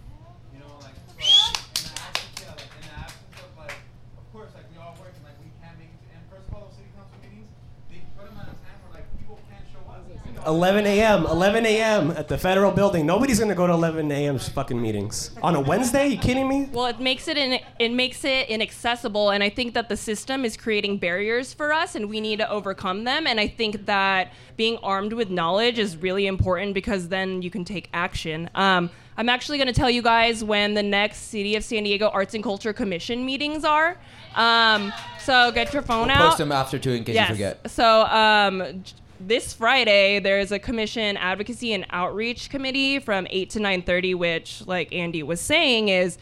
[0.55, 3.77] You know, like, so, like, in the absence, yeah, like, in the absence of, like,
[4.21, 6.47] of course, like, we all work and, like, we can't make it to, and first
[6.49, 7.51] of all, those city council meetings,
[7.91, 10.01] they put them at a time where, like, people can't show up.
[10.07, 11.25] You know, 11 a.m.
[11.25, 12.11] 11 a.m.
[12.11, 13.05] at the federal building.
[13.05, 14.37] Nobody's gonna go to 11 a.m.
[14.37, 16.07] fucking meetings on a Wednesday.
[16.07, 16.69] You kidding me?
[16.71, 20.45] Well, it makes it in, it makes it inaccessible, and I think that the system
[20.45, 23.27] is creating barriers for us, and we need to overcome them.
[23.27, 27.65] And I think that being armed with knowledge is really important because then you can
[27.65, 28.49] take action.
[28.55, 32.09] Um, I'm actually going to tell you guys when the next City of San Diego
[32.09, 33.97] Arts and Culture Commission meetings are.
[34.35, 36.25] Um, so get your phone We'll out.
[36.29, 37.29] post them after too in case yes.
[37.29, 37.71] you forget.
[37.71, 38.93] So um, j-
[39.27, 44.93] this Friday, there's a commission advocacy and outreach committee from 8 to 9:30, which, like
[44.93, 46.17] Andy was saying, is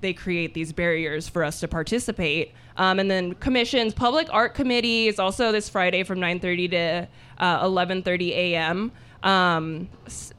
[0.00, 2.52] they create these barriers for us to participate.
[2.76, 7.64] Um, and then commission's public art committee is also this Friday from 9:30 to uh,
[7.64, 8.92] 11:30 a.m.
[9.22, 9.88] Um,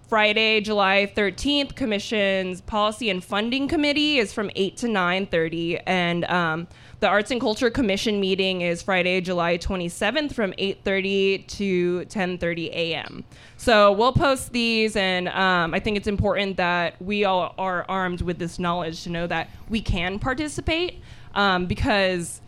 [0.08, 6.68] Friday, July 13th, Commission's Policy and Funding Committee is from 8 to 9:30, and um,
[7.00, 13.24] the Arts and Culture Commission meeting is Friday, July 27th, from 8:30 to 10:30 a.m.
[13.58, 18.22] So we'll post these, and um, I think it's important that we all are armed
[18.22, 21.02] with this knowledge to know that we can participate,
[21.36, 22.42] um, because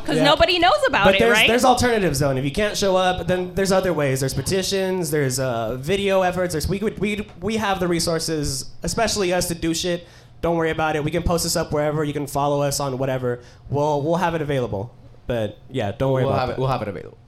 [0.00, 0.24] because Yeah.
[0.24, 1.46] nobody knows about but it, there's, right?
[1.46, 4.18] there's alternatives though, and if you can't show up, then there's other ways.
[4.18, 6.52] There's petitions, there's uh, video efforts.
[6.54, 10.06] There's we we we have the resources, especially us to do shit.
[10.42, 11.04] Don't worry about it.
[11.04, 12.04] We can post this up wherever.
[12.04, 13.40] You can follow us on whatever.
[13.70, 14.94] We'll we'll have it available.
[15.26, 16.52] But yeah, don't worry we'll about have it.
[16.52, 16.58] it.
[16.58, 17.18] We'll have it available.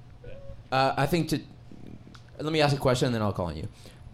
[0.70, 1.40] Uh, I think to
[2.40, 3.68] let me ask a question, and then I'll call on you.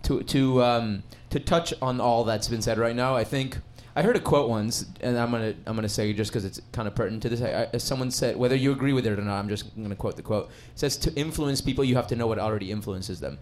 [0.04, 3.58] To to um, to touch on all that's been said right now, I think
[3.96, 6.86] I heard a quote once, and I'm gonna I'm gonna say just because it's kind
[6.86, 7.40] of pertinent to this.
[7.40, 10.16] I, I, someone said, whether you agree with it or not, I'm just gonna quote
[10.16, 10.50] the quote.
[10.72, 13.38] It says, "To influence people, you have to know what already influences them."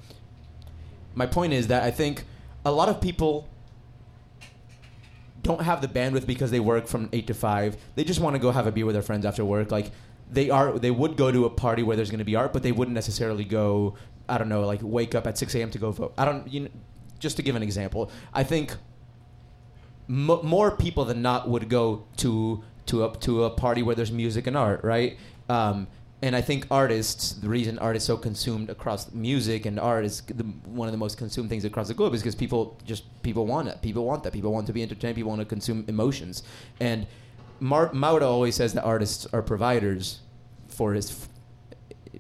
[1.15, 2.25] My point is that I think
[2.65, 3.49] a lot of people
[5.43, 7.77] don't have the bandwidth because they work from eight to five.
[7.95, 9.71] They just want to go have a beer with their friends after work.
[9.71, 9.91] Like
[10.31, 12.63] they are, they would go to a party where there's going to be art, but
[12.63, 13.95] they wouldn't necessarily go.
[14.29, 15.71] I don't know, like wake up at six a.m.
[15.71, 16.13] to go vote.
[16.19, 16.47] I don't.
[16.53, 16.69] You know,
[17.19, 18.77] just to give an example, I think
[20.07, 24.13] mo more people than not would go to to a to a party where there's
[24.13, 25.19] music and art, right?
[25.49, 25.87] Um,
[26.21, 30.21] and I think artists, the reason art is so consumed across music and art is
[30.23, 33.47] the, one of the most consumed things across the globe is because people just people
[33.47, 33.81] want it.
[33.83, 34.33] People want that.
[34.33, 35.15] People want to be entertained.
[35.15, 36.43] People want to consume emotions.
[36.81, 37.07] And
[37.61, 40.21] Mar- always says that artists are providers
[40.67, 41.29] for his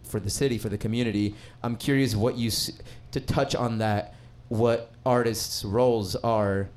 [0.04, 1.34] for the city, for the community.
[1.62, 2.50] I'm curious what you
[3.10, 4.14] to touch on that.
[4.48, 6.68] What artists' roles are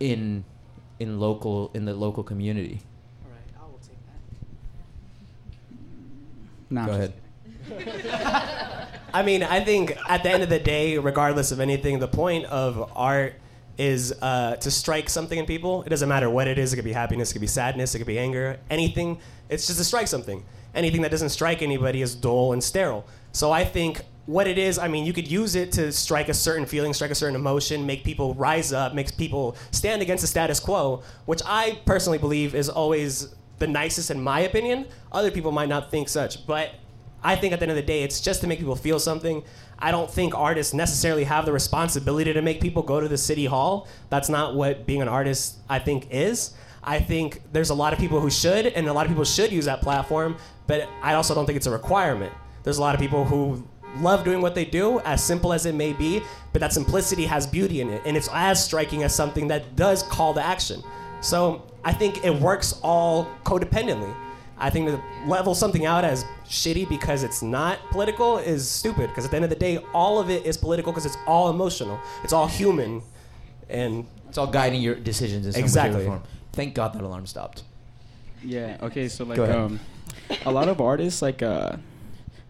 [0.00, 0.44] in
[0.98, 2.80] in local in the local community.
[3.24, 3.98] All right, I will take
[6.70, 6.74] that.
[6.74, 7.12] Nah, Go I'm ahead.
[9.14, 12.44] I mean, I think at the end of the day, regardless of anything, the point
[12.46, 13.34] of art
[13.78, 15.82] is uh, to strike something in people.
[15.82, 16.72] It doesn't matter what it is.
[16.72, 19.18] It could be happiness, it could be sadness, it could be anger, anything.
[19.48, 20.44] It's just to strike something.
[20.74, 23.06] Anything that doesn't strike anybody is dull and sterile.
[23.32, 26.34] So I think what it is, I mean, you could use it to strike a
[26.34, 30.26] certain feeling, strike a certain emotion, make people rise up, makes people stand against the
[30.26, 34.86] status quo, which I personally believe is always the nicest in my opinion.
[35.12, 36.70] Other people might not think such, but
[37.22, 39.42] I think at the end of the day, it's just to make people feel something.
[39.78, 43.46] I don't think artists necessarily have the responsibility to make people go to the city
[43.46, 43.88] hall.
[44.10, 46.54] That's not what being an artist, I think, is.
[46.84, 49.50] I think there's a lot of people who should, and a lot of people should
[49.50, 52.32] use that platform, but I also don't think it's a requirement.
[52.62, 53.66] There's a lot of people who
[53.98, 57.46] love doing what they do, as simple as it may be, but that simplicity has
[57.46, 60.82] beauty in it, and it's as striking as something that does call to action.
[61.20, 64.14] So I think it works all codependently.
[64.58, 69.08] I think to level something out as shitty because it's not political is stupid.
[69.08, 71.50] Because at the end of the day, all of it is political because it's all
[71.50, 72.00] emotional.
[72.24, 73.02] It's all human,
[73.68, 76.00] and It's all guiding your decisions in some Exactly.
[76.00, 76.22] shape or form.
[76.52, 77.64] Thank God that alarm stopped.
[78.42, 78.78] Yeah.
[78.82, 79.08] Okay.
[79.08, 79.78] So like, um,
[80.44, 81.76] a lot of artists like uh,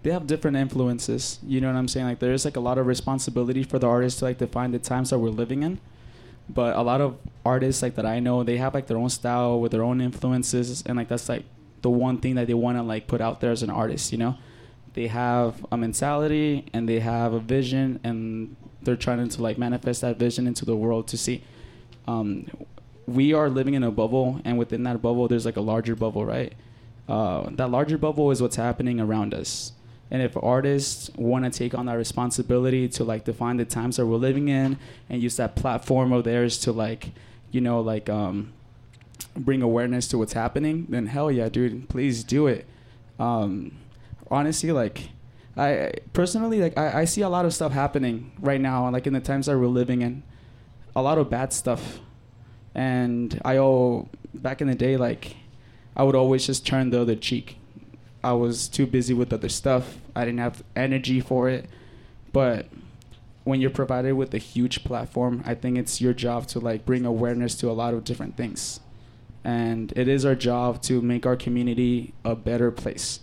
[0.02, 1.40] they have different influences.
[1.44, 2.06] You know what I'm saying?
[2.06, 5.10] Like, there's like a lot of responsibility for the artist to like define the times
[5.10, 5.80] that we're living in.
[6.48, 9.60] But a lot of artists like that I know, they have like their own style
[9.60, 11.44] with their own influences, and like that's like
[11.82, 14.12] the one thing that they want to like put out there as an artist.
[14.12, 14.36] You know,
[14.94, 20.00] they have a mentality and they have a vision, and they're trying to like manifest
[20.02, 21.42] that vision into the world to see.
[22.06, 22.48] Um,
[23.06, 26.24] we are living in a bubble, and within that bubble, there's like a larger bubble,
[26.24, 26.52] right?
[27.08, 29.72] Uh, that larger bubble is what's happening around us.
[30.10, 34.06] And if artists want to take on that responsibility to like define the times that
[34.06, 34.78] we're living in
[35.10, 37.10] and use that platform of theirs to like,
[37.50, 38.52] you know, like um,
[39.36, 42.66] bring awareness to what's happening, then hell yeah, dude, please do it.
[43.18, 43.72] Um,
[44.30, 45.10] honestly, like,
[45.56, 49.14] I personally like I, I see a lot of stuff happening right now, like in
[49.14, 50.22] the times that we're living in,
[50.94, 52.00] a lot of bad stuff,
[52.74, 55.36] and I oh back in the day like
[55.96, 57.56] I would always just turn the other cheek.
[58.26, 59.98] I was too busy with other stuff.
[60.16, 61.70] I didn't have energy for it.
[62.32, 62.66] But
[63.44, 67.04] when you're provided with a huge platform, I think it's your job to like bring
[67.04, 68.80] awareness to a lot of different things.
[69.44, 73.20] And it is our job to make our community a better place.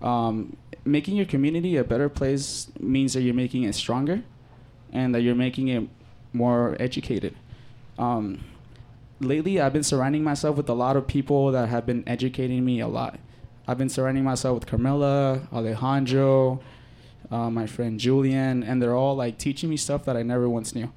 [0.00, 4.22] Um, making your community a better place means that you're making it stronger
[4.94, 5.86] and that you're making it
[6.32, 7.34] more educated.
[7.98, 8.40] Um,
[9.20, 12.80] lately, I've been surrounding myself with a lot of people that have been educating me
[12.80, 13.18] a lot.
[13.68, 16.60] I've been surrounding myself with Carmela, Alejandro,
[17.30, 20.74] uh, my friend Julian, and they're all like teaching me stuff that I never once
[20.74, 20.90] knew.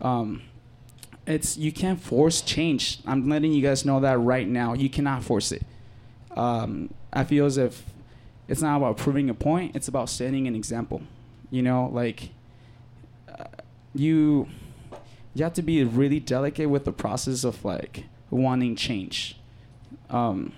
[0.00, 0.42] Um,
[1.26, 3.00] it's you can't force change.
[3.06, 4.74] I'm letting you guys know that right now.
[4.74, 5.64] You cannot force it.
[6.36, 7.82] Um, I feel as if
[8.46, 9.74] it's not about proving a point.
[9.74, 11.02] It's about setting an example.
[11.50, 12.30] You know, like
[13.96, 14.46] you
[15.34, 19.36] you have to be really delicate with the process of like wanting change.
[20.08, 20.52] Um,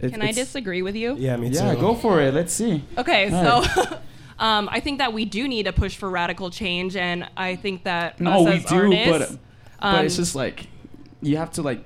[0.00, 1.16] it- Can I disagree with you?
[1.18, 1.56] Yeah, me too.
[1.56, 2.34] Yeah, go for it.
[2.34, 2.82] Let's see.
[2.98, 3.98] Okay, All so
[4.38, 7.84] um, I think that we do need to push for radical change, and I think
[7.84, 9.38] that No, us we as do, artists, but
[9.80, 10.66] but it's um, just like
[11.22, 11.84] you have to like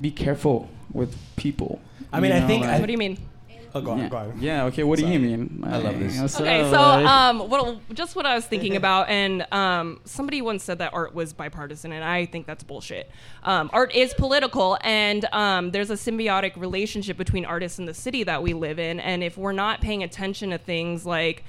[0.00, 1.80] be careful with people.
[2.12, 3.18] I mean, you I know, think like- I- what do you mean?
[3.74, 4.08] Oh, go on, yeah.
[4.08, 4.34] go on.
[4.40, 4.64] Yeah.
[4.66, 4.84] Okay.
[4.84, 5.64] What do you mean?
[5.66, 6.20] I love this.
[6.20, 10.42] What's Okay, up, so um, what just what I was thinking about, and um, somebody
[10.42, 13.10] once said that art was bipartisan, and I think that's bullshit.
[13.44, 18.24] Um, art is political, and um, there's a symbiotic relationship between artists and the city
[18.24, 21.44] that we live in, and if we're not paying attention to things like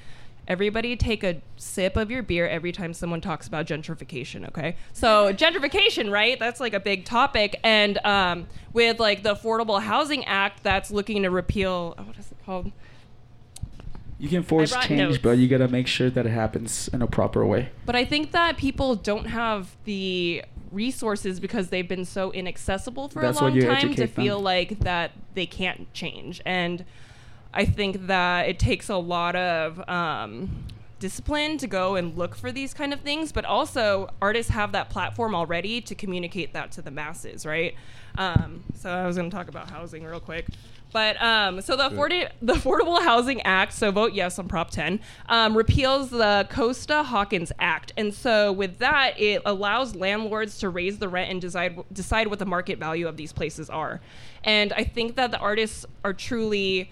[0.46, 4.76] Everybody take a sip of your beer every time someone talks about gentrification, okay?
[4.92, 6.38] So, gentrification, right?
[6.38, 7.58] That's like a big topic.
[7.64, 12.30] And um, with like the Affordable Housing Act that's looking to repeal, oh, what is
[12.30, 12.72] it called?
[14.18, 15.18] you can force change, notes.
[15.18, 17.68] but you gotta make sure that it happens in a proper way.
[17.84, 23.20] But I think that people don't have the resources because they've been so inaccessible for
[23.22, 24.08] That's a long time to them.
[24.08, 26.40] feel like that they can't change.
[26.44, 26.84] And
[27.54, 30.66] I think that it takes a lot of um,
[30.98, 34.90] discipline to go and look for these kind of things, but also artists have that
[34.90, 37.74] platform already to communicate that to the masses, right?
[38.18, 40.46] Um, so I was going to talk about housing real quick.
[40.92, 41.88] But um, so the,
[42.40, 47.50] the Affordable Housing Act, so vote yes on Prop 10, um, repeals the Costa Hawkins
[47.58, 47.92] Act.
[47.96, 52.38] And so with that, it allows landlords to raise the rent and decide, decide what
[52.38, 54.00] the market value of these places are.
[54.44, 56.90] And I think that the artists are truly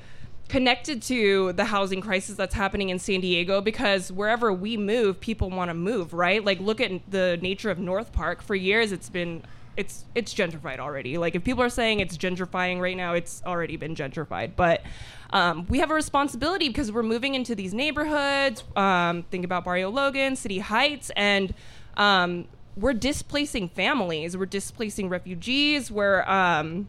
[0.48, 5.50] connected to the housing crisis that's happening in San Diego because wherever we move, people
[5.50, 6.44] want to move, right?
[6.44, 8.42] Like look at the nature of North Park.
[8.42, 9.42] For years, it's been
[9.76, 11.16] it's it's gentrified already.
[11.16, 14.52] Like if people are saying it's gentrifying right now, it's already been gentrified.
[14.57, 14.83] But
[15.31, 18.64] um, we have a responsibility because we're moving into these neighborhoods.
[18.76, 21.55] Um, think about Barrio Logan, City Heights, and
[21.96, 24.37] um, we're displacing families.
[24.37, 25.90] We're displacing refugees.
[25.90, 26.88] We're um,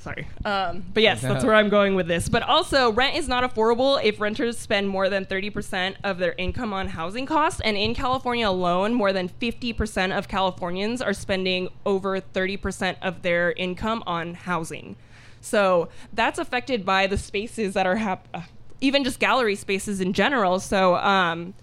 [0.00, 0.26] Sorry.
[0.46, 2.28] Um, but yes, that's where I'm going with this.
[2.28, 6.72] But also, rent is not affordable if renters spend more than 30% of their income
[6.72, 7.60] on housing costs.
[7.60, 13.52] And in California alone, more than 50% of Californians are spending over 30% of their
[13.52, 14.96] income on housing.
[15.42, 18.42] So that's affected by the spaces that are hap- uh,
[18.80, 20.60] even just gallery spaces in general.
[20.60, 21.54] So, um,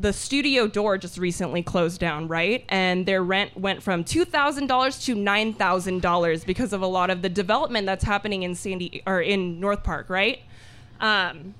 [0.00, 2.64] the studio door just recently closed down, right?
[2.68, 6.86] And their rent went from two thousand dollars to nine thousand dollars because of a
[6.86, 10.40] lot of the development that's happening in Sandy or in North Park, right?
[11.00, 11.54] Um,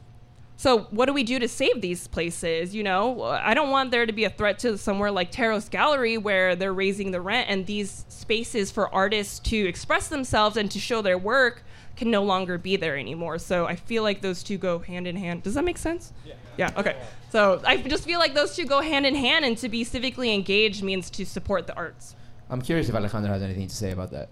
[0.57, 2.75] so what do we do to save these places?
[2.75, 6.19] You know, I don't want there to be a threat to somewhere like Teros Gallery
[6.19, 10.81] where they're raising the rent and these spaces for artists to express themselves and to
[10.81, 11.63] show their work
[11.97, 13.39] can no longer be there anymore.
[13.39, 15.45] So I feel like those two go hand in hand.
[15.45, 16.13] Does that make sense?
[16.27, 16.35] Yeah.
[16.59, 16.73] Yeah.
[16.77, 16.97] Okay.
[17.31, 20.35] So I just feel like those two go hand in hand, and to be civically
[20.35, 22.17] engaged means to support the arts.
[22.51, 24.31] I'm curious if Alejandra has anything to say about that.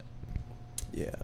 [0.92, 1.14] Yeah.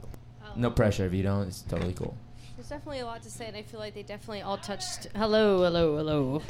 [0.54, 1.06] No pressure.
[1.06, 2.16] If you don't, it's totally cool.
[2.56, 5.08] There's definitely a lot to say, and I feel like they definitely all touched.
[5.16, 6.42] Hello, hello, hello.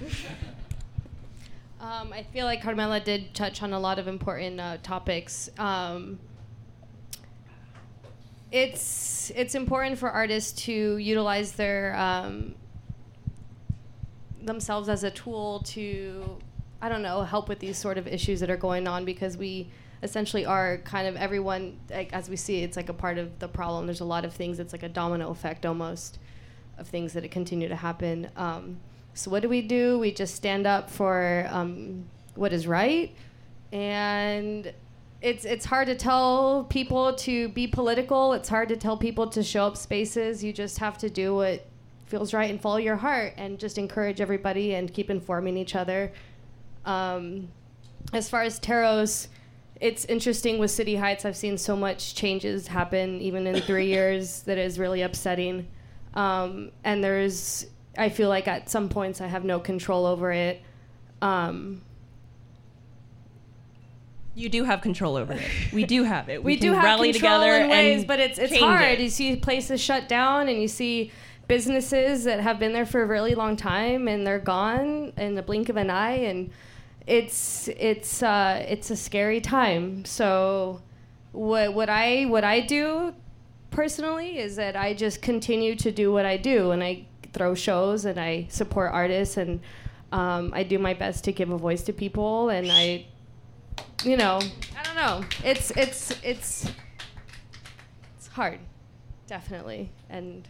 [1.80, 5.48] um, I feel like Carmela did touch on a lot of important uh, topics.
[5.58, 6.18] Um,
[8.50, 12.54] it's it's important for artists to utilize their um,
[14.44, 16.38] themselves as a tool to
[16.80, 19.68] I don't know help with these sort of issues that are going on because we
[20.02, 23.48] essentially are kind of everyone like as we see it's like a part of the
[23.48, 23.86] problem.
[23.86, 26.18] There's a lot of things it's like a domino effect almost
[26.78, 28.28] of things that continue to happen.
[28.36, 28.80] Um,
[29.14, 29.98] so what do we do?
[29.98, 33.14] We just stand up for um, what is right.
[33.72, 34.72] And
[35.20, 38.32] it's it's hard to tell people to be political.
[38.32, 40.42] It's hard to tell people to show up spaces.
[40.42, 41.64] You just have to do what
[42.12, 46.12] feels right and follow your heart and just encourage everybody and keep informing each other
[46.84, 47.48] um,
[48.12, 49.28] as far as teros
[49.80, 54.42] it's interesting with city heights i've seen so much changes happen even in three years
[54.42, 55.66] that is really upsetting
[56.12, 57.64] um, and there's
[57.96, 60.60] i feel like at some points i have no control over it
[61.22, 61.80] um,
[64.34, 65.72] You do have control over it.
[65.72, 66.44] We do have it.
[66.44, 68.82] we, can do have rally control together in ways, and but it's it's hard.
[68.82, 69.00] it.
[69.00, 71.10] You see places shut down, and you see
[71.52, 75.42] businesses that have been there for a really long time, and they're gone in the
[75.42, 76.50] blink of an eye, and
[77.06, 80.02] it's it's uh, it's a scary time.
[80.06, 80.80] So,
[81.32, 83.14] what what I what I do
[83.70, 88.06] personally is that I just continue to do what I do, and I throw shows,
[88.06, 89.60] and I support artists, and
[90.10, 93.04] um, I do my best to give a voice to people, and I
[94.04, 94.40] you know,
[94.78, 95.22] I don't know.
[95.44, 96.72] It's it's it's
[98.16, 98.58] it's hard,
[99.26, 99.90] definitely.
[100.08, 100.48] And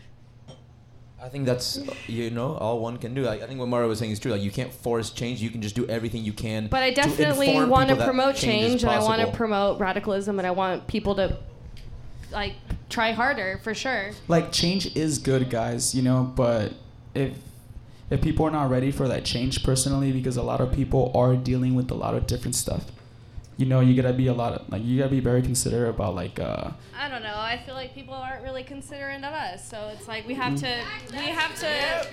[1.22, 3.22] I think that's you know all one can do.
[3.22, 4.32] Like, I think what Mara was saying is true.
[4.32, 5.40] Like you can't force change.
[5.40, 6.66] You can just do everything you can.
[6.66, 10.38] But I definitely inform want to promote change, change, and I want to promote radicalism,
[10.38, 11.38] and I want people to
[12.32, 12.54] like
[12.88, 14.10] try harder for sure.
[14.28, 16.72] like change is good guys you know but
[17.14, 17.32] if
[18.10, 21.36] if people are not ready for that change personally because a lot of people are
[21.36, 22.84] dealing with a lot of different stuff
[23.56, 26.14] you know you gotta be a lot of like you gotta be very considerate about
[26.14, 26.70] like uh
[27.02, 27.34] I don't know.
[27.34, 30.84] I feel like people aren't really considerate of us, so it's like we have to.
[31.10, 32.06] We have to.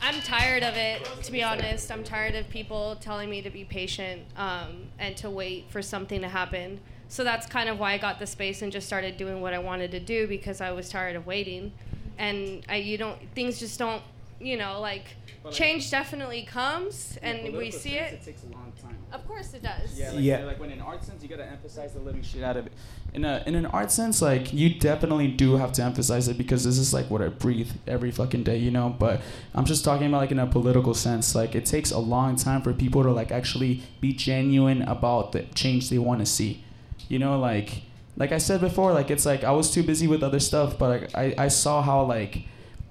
[0.00, 1.92] I'm tired of it, to be honest.
[1.92, 6.20] I'm tired of people telling me to be patient um, and to wait for something
[6.22, 6.80] to happen.
[7.08, 9.58] So that's kind of why I got the space and just started doing what I
[9.58, 11.70] wanted to do because I was tired of waiting,
[12.18, 13.18] and I, you don't.
[13.34, 14.02] Things just don't.
[14.40, 15.04] You know, like
[15.50, 18.22] change definitely comes, and we see it.
[18.24, 19.98] takes a long time Of course, it does.
[19.98, 20.44] Yeah, like, Yeah.
[20.44, 22.72] like when in art sense, you gotta emphasize the living shit out of it.
[23.12, 26.64] In a in an art sense, like you definitely do have to emphasize it because
[26.64, 28.94] this is like what I breathe every fucking day, you know.
[28.98, 29.20] But
[29.54, 31.34] I'm just talking about like in a political sense.
[31.34, 35.42] Like it takes a long time for people to like actually be genuine about the
[35.54, 36.64] change they want to see.
[37.08, 37.82] You know, like
[38.16, 40.88] like I said before, like it's like I was too busy with other stuff, but
[40.88, 42.44] like, I I saw how like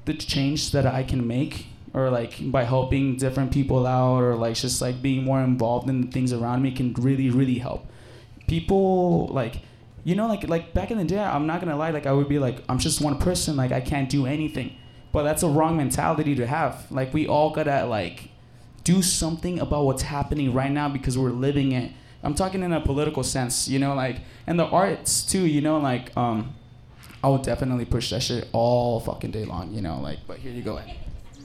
[0.05, 4.55] the change that I can make or like by helping different people out or like
[4.55, 7.85] just like being more involved in the things around me can really really help.
[8.47, 9.61] People like
[10.03, 12.27] you know like like back in the day i'm not gonna lie like i would
[12.27, 14.75] be like i'm just one person like i can't do anything.
[15.11, 16.89] But that's a wrong mentality to have.
[16.89, 18.29] Like we all gotta like
[18.83, 21.91] do something about what's happening right now because we're living it.
[22.23, 25.79] I'm talking in a political sense you know like and the arts too you know
[25.79, 26.53] like um
[27.23, 30.51] i would definitely push that shit all fucking day long you know like but here
[30.51, 30.79] you go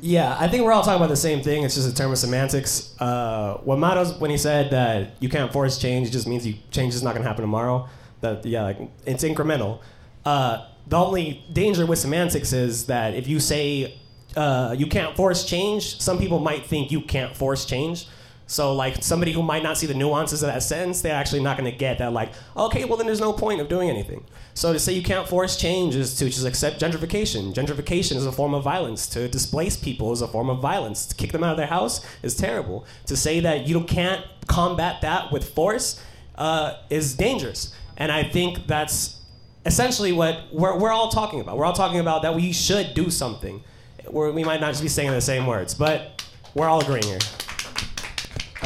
[0.00, 1.64] Yeah, I think we're all talking about the same thing.
[1.64, 2.94] It's just a term of semantics.
[3.00, 6.54] Uh, what Mato's when he said that you can't force change, it just means you
[6.70, 7.88] change is not going to happen tomorrow.
[8.20, 9.80] That yeah, like it's incremental.
[10.24, 13.98] Uh, the only danger with semantics is that if you say
[14.36, 18.06] uh, you can't force change, some people might think you can't force change.
[18.46, 21.58] So like somebody who might not see the nuances of that sentence, they're actually not
[21.58, 22.12] going to get that.
[22.12, 24.24] Like, okay, well then there's no point of doing anything.
[24.54, 27.52] So to say you can't force change is to just accept gentrification.
[27.52, 29.08] Gentrification is a form of violence.
[29.08, 31.06] To displace people is a form of violence.
[31.06, 32.86] To kick them out of their house is terrible.
[33.06, 36.00] To say that you can't combat that with force
[36.36, 37.74] uh, is dangerous.
[37.96, 39.20] And I think that's
[39.64, 41.58] essentially what we're, we're all talking about.
[41.58, 43.64] We're all talking about that we should do something.
[44.08, 46.22] We're, we might not just be saying the same words, but
[46.54, 47.18] we're all agreeing here.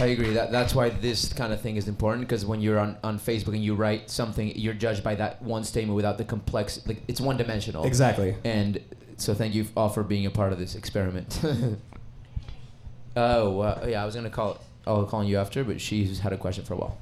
[0.01, 0.33] I agree.
[0.33, 3.55] That that's why this kind of thing is important because when you're on, on Facebook
[3.55, 6.81] and you write something, you're judged by that one statement without the complex.
[6.87, 7.85] Like it's one dimensional.
[7.85, 8.37] Exactly.
[8.45, 8.81] And
[9.17, 11.41] so thank you all for being a part of this experiment.
[13.17, 14.61] oh uh, yeah, I was gonna call.
[14.87, 16.99] I'll call you after, but she's had a question for a while.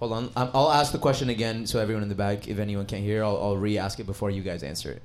[0.00, 2.86] Hold on, um, I'll ask the question again so everyone in the back, if anyone
[2.86, 5.02] can't hear, I'll, I'll re-ask it before you guys answer it.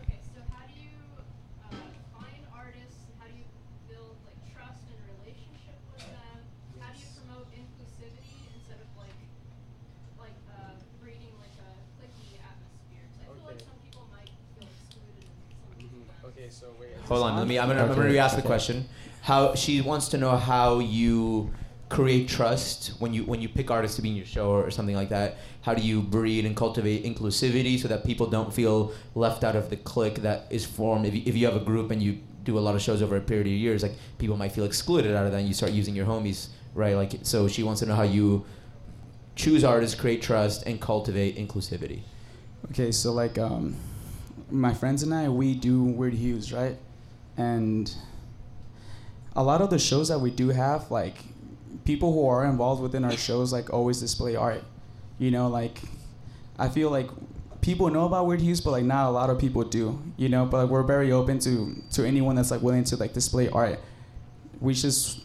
[0.00, 0.88] okay, so how do you
[1.20, 1.76] uh,
[2.16, 3.12] find artists?
[3.20, 3.44] How do you
[3.92, 6.36] build like trust and relationship with them?
[6.80, 9.12] How do you promote inclusivity instead of like
[10.16, 11.70] like uh, breeding like a
[12.00, 13.04] cliquey atmosphere?
[13.12, 16.72] 'Cause I feel like some people might feel excluded in some of these okay so
[16.80, 17.60] wait Hold on, let me.
[17.60, 18.88] I'm gonna, I'm gonna re-ask the question.
[19.28, 21.52] How she wants to know how you
[21.92, 24.96] create trust when you when you pick artists to be in your show or, something
[24.96, 25.36] like that.
[25.60, 29.68] How do you breed and cultivate inclusivity so that people don't feel left out of
[29.68, 31.04] the clique that is formed?
[31.04, 33.16] If you, if you have a group and you do a lot of shows over
[33.16, 35.38] a period of years, like people might feel excluded out of that.
[35.38, 36.96] and You start using your homies, right?
[36.96, 38.46] Like so, she wants to know how you
[39.36, 42.00] choose artists, create trust, and cultivate inclusivity.
[42.70, 43.76] Okay, so like um,
[44.50, 46.78] my friends and I, we do Weird Hues, right?
[47.36, 47.94] And
[49.36, 51.18] a lot of the shows that we do have, like
[51.84, 54.64] people who are involved within our shows, like always display art.
[55.18, 55.80] You know, like
[56.58, 57.08] I feel like
[57.60, 60.00] people know about Weird Hues, but like not a lot of people do.
[60.16, 63.12] You know, but like, we're very open to to anyone that's like willing to like
[63.12, 63.78] display art.
[64.60, 65.20] We just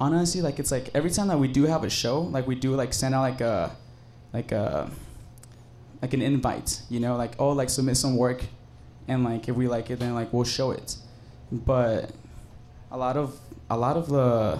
[0.00, 2.74] honestly like it's like every time that we do have a show like we do
[2.74, 3.74] like send out like a
[4.32, 4.90] like a
[6.00, 8.44] like an invite you know like oh like submit some work
[9.08, 10.96] and like if we like it then like we'll show it
[11.50, 12.12] but
[12.90, 13.38] a lot of
[13.70, 14.58] a lot of the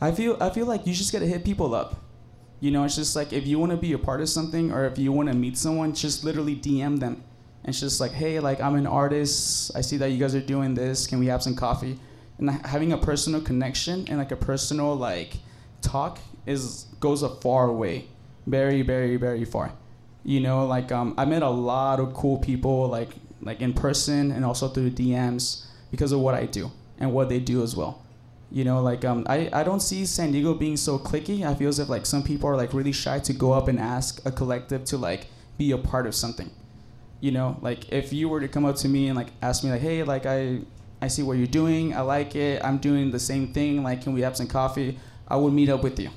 [0.00, 1.96] I feel I feel like you just gotta hit people up.
[2.60, 4.84] You know, it's just like if you want to be a part of something or
[4.84, 7.22] if you want to meet someone, just literally DM them.
[7.64, 9.72] And it's just like, hey, like I'm an artist.
[9.74, 11.06] I see that you guys are doing this.
[11.06, 11.98] Can we have some coffee?
[12.38, 15.34] And having a personal connection and like a personal like
[15.80, 18.06] talk is goes a far way,
[18.46, 19.72] very very very far.
[20.24, 24.32] You know, like um, I met a lot of cool people like like in person
[24.32, 26.70] and also through DMs because of what I do.
[26.98, 28.02] and what they do as well.
[28.50, 31.44] You know, like um, I, I don't see San Diego being so clicky.
[31.46, 33.78] I feel as if like some people are like really shy to go up and
[33.78, 35.26] ask a collective to like
[35.58, 36.50] be a part of something.
[37.20, 39.70] You know, like if you were to come up to me and like ask me
[39.70, 40.60] like, hey, like I
[41.02, 44.12] I see what you're doing, I like it, I'm doing the same thing, like can
[44.14, 44.98] we have some coffee?
[45.28, 46.10] I would meet up with you.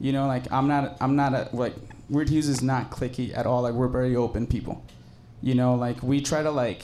[0.00, 1.74] You know, like I'm not I'm not a like
[2.08, 3.62] Weird Hues is not clicky at all.
[3.62, 4.84] Like we're very open people.
[5.42, 6.82] You know, like we try to like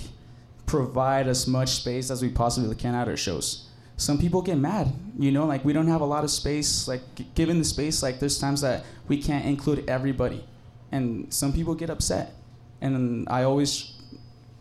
[0.67, 3.69] provide as much space as we possibly can at our shows.
[3.99, 6.87] Some people get mad, you know, like we don't have a lot of space.
[6.87, 10.45] Like g- given the space, like there's times that we can't include everybody,
[10.93, 12.35] and some people get upset.
[12.83, 13.95] And I always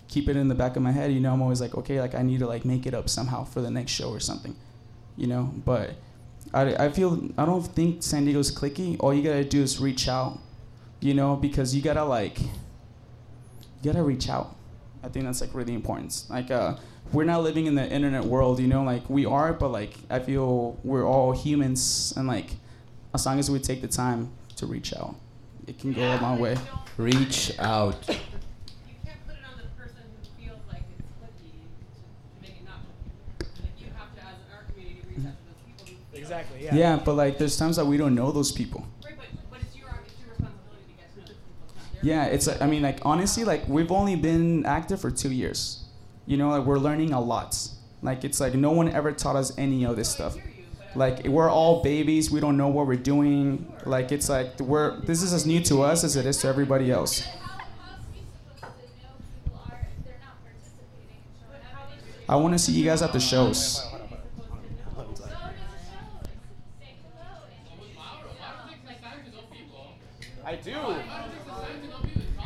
[0.07, 1.33] keep it in the back of my head, you know.
[1.33, 3.69] I'm always like, okay, like I need to like make it up somehow for the
[3.69, 4.55] next show or something,
[5.17, 5.51] you know.
[5.65, 5.95] But
[6.53, 8.95] I, I feel I don't think San Diego's clicky.
[8.99, 10.39] All you gotta do is reach out,
[11.01, 12.39] you know, because you gotta like
[13.85, 14.55] you gotta reach out.
[15.03, 16.23] I think that's like really important.
[16.29, 16.77] Like uh,
[17.13, 18.83] we're not living in the internet world, you know.
[18.83, 22.55] Like we are, but like I feel we're all humans, and like
[23.13, 25.15] as long as we take the time to reach out,
[25.67, 26.57] it can go a long way.
[26.97, 27.95] Reach out.
[28.07, 28.15] You
[29.05, 32.79] can't put it on the person who feels like it's clicky to make it not
[33.39, 33.61] clicky.
[33.61, 36.19] Like you have to, as an art community, reach out to those people who feel
[36.21, 36.63] Exactly.
[36.65, 36.75] Yeah.
[36.75, 37.01] Yeah.
[37.05, 38.87] but like there's times that we don't know those people.
[39.03, 41.61] Right, but, but it's your it's your responsibility to get to know those people.
[41.67, 45.09] It's not their Yeah, it's I mean like honestly like we've only been active for
[45.09, 45.85] two years.
[46.27, 47.57] You know, like we're learning a lot.
[48.03, 50.37] Like it's like no one ever taught us any of this stuff.
[50.93, 52.29] Like we're all babies.
[52.29, 53.73] We don't know what we're doing.
[53.87, 56.91] Like it's like we're this is as new to us as it is to everybody
[56.91, 57.27] else.
[62.29, 63.83] I want to see you guys at the shows.
[70.45, 70.71] I do.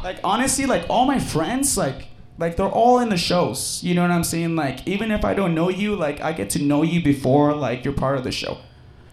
[0.03, 3.83] Like honestly, like all my friends, like like they're all in the shows.
[3.83, 4.55] You know what I'm saying?
[4.55, 7.83] Like even if I don't know you, like I get to know you before like
[7.83, 8.59] you're part of the show.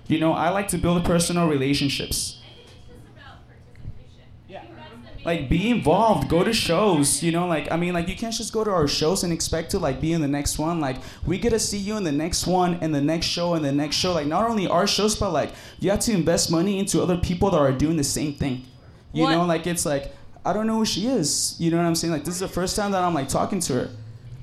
[0.07, 2.39] You know, I like to build personal relationships.
[2.41, 4.29] I think it's just about participation.
[4.49, 4.59] Yeah.
[4.59, 7.77] I think that's the main Like be involved, go to shows, you know, like I
[7.77, 10.21] mean like you can't just go to our shows and expect to like be in
[10.21, 10.79] the next one.
[10.81, 13.65] Like we get to see you in the next one and the next show and
[13.65, 14.13] the next show.
[14.13, 17.51] Like not only our shows but like you have to invest money into other people
[17.51, 18.65] that are doing the same thing.
[19.13, 20.15] You What- know, like it's like
[20.47, 21.57] I don't know who she is.
[21.59, 22.13] You know what I'm saying?
[22.13, 23.91] Like this is the first time that I'm like talking to her.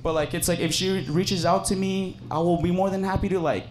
[0.04, 3.06] But like it's like if she reaches out to me, I will be more than
[3.06, 3.68] happy to like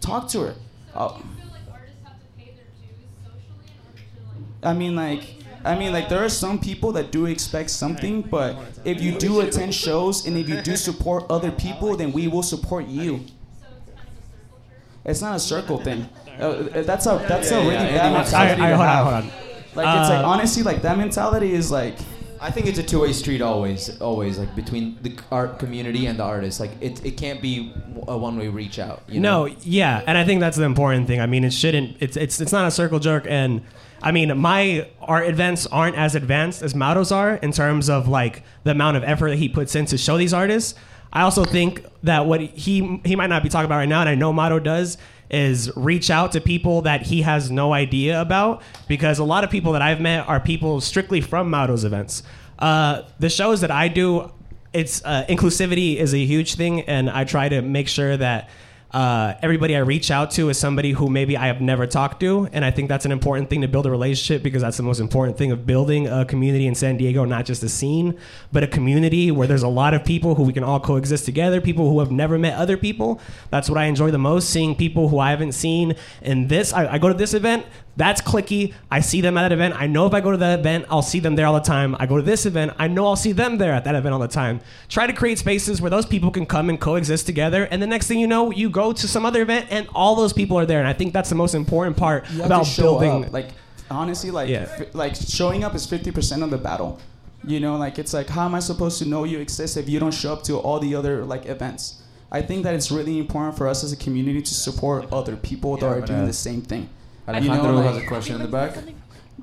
[0.00, 0.54] talk to her.
[0.54, 4.00] So I'll- do you feel like artists have to pay their dues socially in order
[4.00, 5.22] to like I mean, like,
[5.64, 9.40] I mean, like, there are some people that do expect something, but if you do
[9.40, 13.20] attend shows and if you do support other people, then we will support you.
[13.60, 15.10] so it's kind of a circle jerk?
[15.10, 16.08] It's not a circle thing.
[16.40, 18.18] Uh, that's a that's a really yeah, bad yeah.
[18.18, 19.45] mentality I, I, hold on, hold on.
[19.76, 21.96] Like, it's like Uh, honestly, like that mentality is like,
[22.40, 26.24] I think it's a two-way street always, always like between the art community and the
[26.24, 26.60] artist.
[26.60, 27.72] Like it, it can't be
[28.06, 29.02] a one-way reach out.
[29.08, 29.46] You know?
[29.46, 31.20] No, yeah, and I think that's the important thing.
[31.20, 31.96] I mean, it shouldn't.
[32.00, 33.62] It's it's it's not a circle jerk, and
[34.02, 38.42] I mean, my art events aren't as advanced as Mato's are in terms of like
[38.64, 40.74] the amount of effort that he puts in to show these artists.
[41.12, 44.10] I also think that what he he might not be talking about right now, and
[44.10, 44.98] I know Mato does,
[45.30, 49.50] is reach out to people that he has no idea about because a lot of
[49.50, 52.22] people that I've met are people strictly from Mato's events.
[52.58, 54.32] Uh, the shows that I do,
[54.72, 58.48] it's uh, inclusivity is a huge thing, and I try to make sure that
[58.96, 62.48] uh, everybody I reach out to is somebody who maybe I have never talked to,
[62.50, 65.00] and I think that's an important thing to build a relationship because that's the most
[65.00, 68.18] important thing of building a community in San Diego, not just a scene,
[68.52, 71.60] but a community where there's a lot of people who we can all coexist together,
[71.60, 73.20] people who have never met other people.
[73.50, 76.72] That's what I enjoy the most, seeing people who I haven't seen in this.
[76.72, 77.66] I, I go to this event,
[77.96, 78.74] that's clicky.
[78.90, 79.74] I see them at that event.
[79.80, 81.96] I know if I go to that event, I'll see them there all the time.
[81.98, 84.18] I go to this event, I know I'll see them there at that event all
[84.20, 84.60] the time.
[84.88, 87.64] Try to create spaces where those people can come and coexist together.
[87.70, 90.32] And the next thing you know, you go to some other event and all those
[90.32, 90.78] people are there.
[90.78, 93.24] And I think that's the most important part you have about to show building.
[93.26, 93.32] up.
[93.32, 93.48] Like,
[93.90, 94.66] honestly, like, Yeah.
[94.66, 96.98] fi- like showing up is fifty percent of the battle.
[97.46, 100.00] You know, like it's like how am I supposed to know you exist if you
[100.00, 102.02] don't show up to all the other like events?
[102.32, 105.76] I think that it's really important for us as a community to support other people
[105.76, 106.88] that Yeah, are doing uh, the same thing.
[107.28, 108.76] Alejandro You know, has a question in the back.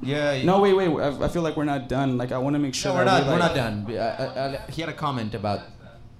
[0.01, 0.43] Yeah.
[0.43, 0.89] No, wait, wait.
[0.89, 2.17] I, I feel like we're not done.
[2.17, 2.91] Like I want to make sure.
[2.91, 3.23] No, we're not.
[3.25, 3.85] We're like- not done.
[3.89, 5.59] Uh, uh, uh, he had a comment about.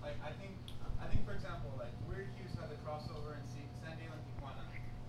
[0.04, 0.52] Like I think,
[1.02, 4.24] I think for example, like Weird Hues had the crossover in C- San Diego and
[4.28, 4.64] Tijuana.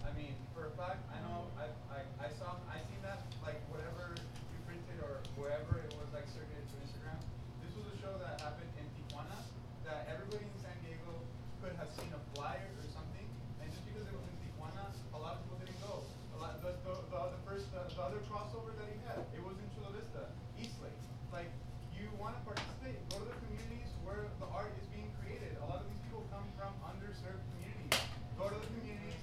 [0.07, 3.59] I mean, for a fact, I know I, I, I saw I seen that like
[3.71, 7.19] whatever you printed or wherever it was like circulated to Instagram.
[7.63, 9.39] This was a show that happened in Tijuana
[9.87, 11.15] that everybody in San Diego
[11.63, 13.27] could have seen a flyer or something,
[13.63, 16.03] and just because it was in Tijuana, a lot of people didn't go.
[16.35, 19.39] A lot, the, the, the, the first the, the other crossover that he had, it
[19.45, 20.27] was in Chula Vista,
[20.59, 20.99] Eastlake.
[21.31, 21.47] Like
[21.95, 25.55] you want to participate, go to the communities where the art is being created.
[25.63, 27.95] A lot of these people come from underserved communities.
[28.35, 29.19] go to the communities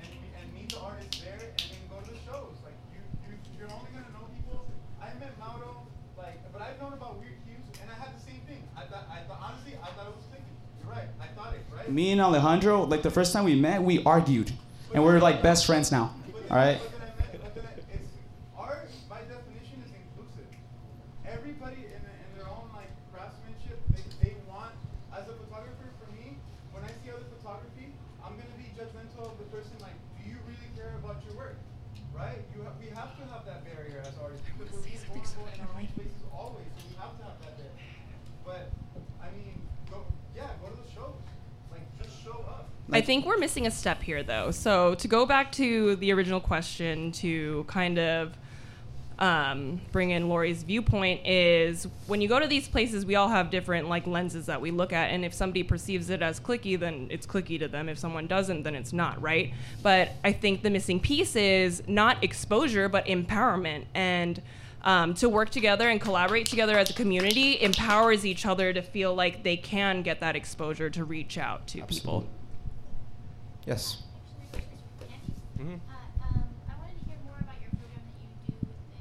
[0.00, 0.08] and,
[0.40, 2.56] and meet the artists there, and then go to the shows.
[2.64, 4.64] Like you, you, you're only gonna know people.
[4.96, 5.84] I met Mauro,
[6.16, 8.64] like, but I've known about Weird Hues, and I had the same thing.
[8.72, 10.48] I thought, I thought, honestly, I thought it was clicky.
[10.80, 11.12] You're right.
[11.20, 11.83] I thought it, right?
[11.94, 14.50] Me and Alejandro, like the first time we met, we argued,
[14.92, 16.10] and we're like best friends now.
[16.50, 16.82] All right.
[16.82, 18.10] But then I met, but then I- it's
[18.58, 20.50] art by definition is inclusive.
[21.22, 22.66] Everybody in, in their own
[23.14, 24.74] craftsmanship, they, they want.
[25.14, 26.34] As a photographer, for me,
[26.74, 27.94] when I see other photography,
[28.26, 29.78] I'm gonna be judgmental of the person.
[29.78, 31.54] Like, do you really care about your work?
[32.10, 32.42] Right?
[32.58, 35.62] You have, we have to have that barrier as artists because we're being vulnerable in
[35.62, 36.66] our own spaces always.
[36.74, 37.86] So we have to have that barrier.
[38.42, 38.74] But
[39.22, 40.02] I mean, go
[40.34, 41.22] yeah, go to the shows.
[41.74, 42.70] Like, just show up.
[42.94, 44.50] I think we're missing a step here, though.
[44.50, 48.38] So to go back to the original question, to kind of
[49.18, 53.50] um, bring in Lori's viewpoint, is when you go to these places, we all have
[53.50, 57.08] different like lenses that we look at, and if somebody perceives it as clicky, then
[57.10, 57.88] it's clicky to them.
[57.88, 59.52] If someone doesn't, then it's not, right?
[59.82, 64.40] But I think the missing piece is not exposure, but empowerment and.
[64.86, 69.14] Um, to work together and collaborate together as a community empowers each other to feel
[69.14, 72.26] like they can get that exposure to reach out to people.
[73.66, 73.98] Yes.
[75.58, 75.78] Uh, um,
[76.68, 78.96] I wanted to hear more about your program that you do with the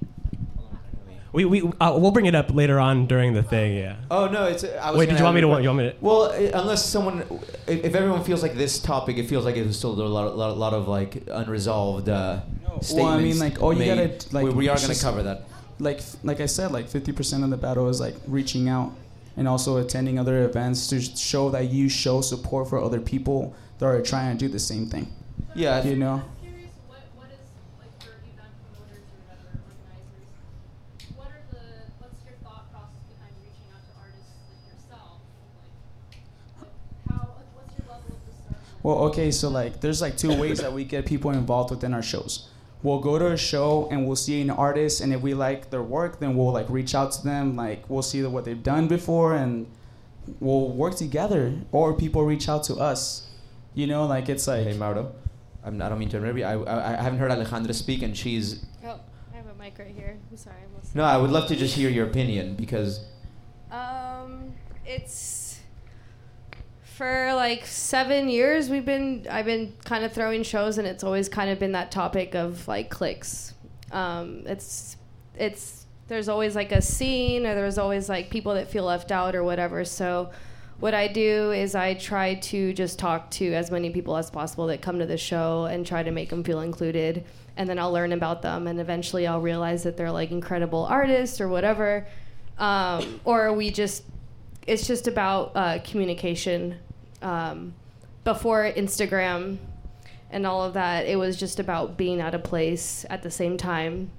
[0.00, 0.10] youth
[0.58, 1.32] and like.
[1.32, 3.76] We we uh, we'll bring it up later on during the thing.
[3.76, 3.96] Yeah.
[4.10, 4.64] Oh no, it's.
[4.64, 5.48] I was Wait, did you want me to?
[5.50, 5.96] have- You want me to?
[6.00, 7.20] Well, i- unless someone,
[7.66, 10.36] if, if everyone feels like this topic, it feels like it was still a lot,
[10.36, 12.40] lot, lot of like unresolved uh,
[12.80, 12.92] statements.
[12.92, 14.18] Well, I mean, like, all you made.
[14.18, 14.44] gotta like.
[14.44, 15.44] we, we are going to just- cover that.
[15.80, 18.90] Like, like I said, like 50% of the battle is like reaching out
[19.36, 23.86] and also attending other events to show that you show support for other people that
[23.86, 25.12] are trying to do the same thing.
[25.54, 26.22] Yeah, You know.
[26.22, 27.46] I'm curious, what, what is,
[27.78, 30.28] like, for event promoters or whatever, organizers,
[31.16, 31.64] what are the,
[31.98, 35.18] what's your thought process behind reaching out to artists like yourself?
[35.58, 36.22] Like,
[36.58, 36.74] what-
[37.10, 38.82] how, like, what's your level of discernment?
[38.82, 42.02] Well, okay, so like there's like two ways that we get people involved within our
[42.02, 42.48] shows.
[42.82, 45.82] We'll go to a show and we'll see an artist, and if we like their
[45.82, 47.56] work, then we'll like reach out to them.
[47.56, 49.66] Like we'll see what they've done before, and
[50.38, 51.54] we'll work together.
[51.72, 53.24] Or people reach out to us.
[53.74, 55.12] You know, like it's like Hey, Mauro.
[55.64, 56.44] I'm, I don't mean to interrupt you.
[56.44, 58.64] I, I, I haven't heard Alejandra speak, and she's.
[58.84, 59.00] Oh,
[59.32, 60.16] I have a mic right here.
[60.30, 61.02] I'm sorry, I'm listening.
[61.02, 63.04] No, I would love to just hear your opinion because.
[63.70, 64.54] Um,
[64.86, 65.60] it's
[66.98, 71.28] for like seven years we've been I've been kind of throwing shows and it's always
[71.28, 73.54] kind of been that topic of like clicks.
[73.92, 74.96] Um, it's
[75.36, 79.36] it's there's always like a scene or there's always like people that feel left out
[79.36, 79.84] or whatever.
[79.84, 80.30] So
[80.80, 84.68] what I do is I try to just talk to as many people as possible
[84.68, 87.24] that come to the show and try to make them feel included.
[87.56, 91.40] And then I'll learn about them, and eventually I'll realize that they're like incredible artists
[91.40, 92.06] or whatever.
[92.58, 94.04] Um, or we just,
[94.66, 96.76] it's just about uh, communication.
[97.22, 97.74] Um,
[98.22, 99.58] before Instagram
[100.30, 103.56] and all of that, it was just about being at a place at the same
[103.56, 104.12] time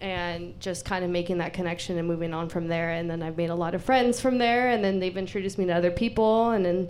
[0.00, 2.90] and just kind of making that connection and moving on from there.
[2.90, 5.66] And then I've made a lot of friends from there, and then they've introduced me
[5.66, 6.88] to other people, and then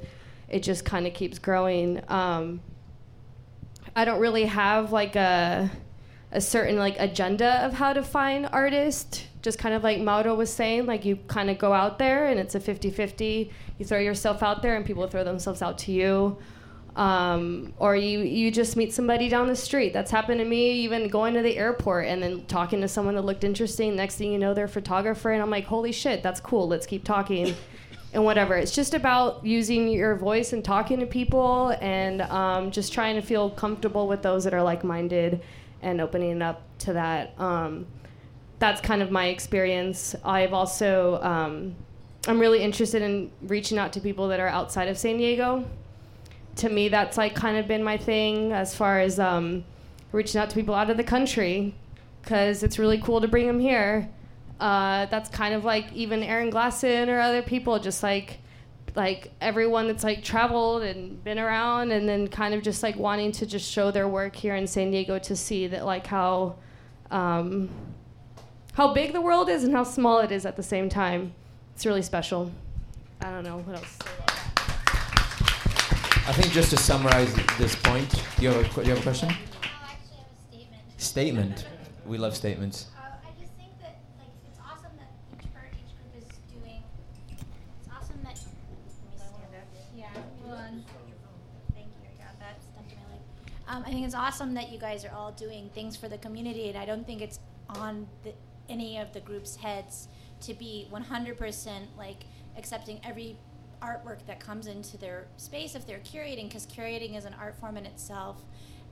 [0.49, 2.03] it just kind of keeps growing.
[2.09, 2.61] Um,
[3.95, 5.71] I don't really have like a
[6.33, 9.25] a certain like agenda of how to find artists.
[9.43, 12.39] Just kind of like Mauro was saying, like you kind of go out there and
[12.39, 13.51] it's a 50-50.
[13.79, 16.37] You throw yourself out there and people throw themselves out to you.
[16.97, 19.93] Um, or you you just meet somebody down the street.
[19.93, 20.73] That's happened to me.
[20.73, 23.95] Even going to the airport and then talking to someone that looked interesting.
[23.95, 26.67] Next thing you know, they're a photographer, and I'm like, holy shit, that's cool.
[26.67, 27.55] Let's keep talking,
[28.15, 28.57] and whatever.
[28.57, 33.23] It's just about using your voice and talking to people, and um, just trying to
[33.23, 35.43] feel comfortable with those that are like-minded,
[35.83, 37.39] and opening up to that.
[37.39, 37.87] Um,
[38.59, 40.15] that's kind of my experience.
[40.25, 41.77] I've also um,
[42.27, 45.67] I'm really interested in reaching out to people that are outside of San Diego
[46.57, 49.65] to me that's like kind of been my thing as far as um,
[50.13, 51.75] reaching out to people out of the country
[52.23, 54.09] because it's really cool to bring them here.
[54.59, 58.39] Uh, that's kind of like even aaron glasson or other people just like
[58.95, 63.31] like everyone that's like traveled and been around and then kind of just like wanting
[63.31, 66.57] to just show their work here in san diego to see that like how
[67.11, 67.69] um,
[68.73, 71.33] how big the world is and how small it is at the same time.
[71.75, 72.51] It's really special.
[73.21, 77.77] I don't know what else to say about that I think just to summarize this
[77.77, 79.29] point, do you have a, que- do you have a question?
[79.29, 81.59] No, I actually have a statement.
[81.61, 81.67] Statement.
[82.05, 82.87] We love statements.
[82.99, 86.83] Uh, I just think that like it's awesome that each part, each group is doing.
[87.31, 88.35] It's awesome that.
[88.35, 89.69] Let me stand up.
[89.95, 90.07] Yeah.
[90.43, 90.85] Hold on.
[91.75, 92.09] Thank you.
[92.11, 93.23] I got that stuck in my leg.
[93.69, 96.69] Um, I think it's awesome that you guys are all doing things for the community,
[96.69, 98.35] and I don't think it's on the,
[98.69, 100.09] any of the group's heads
[100.41, 102.25] to be 100% like
[102.59, 103.37] accepting every
[103.83, 107.77] artwork that comes into their space if they're curating, because curating is an art form
[107.77, 108.43] in itself.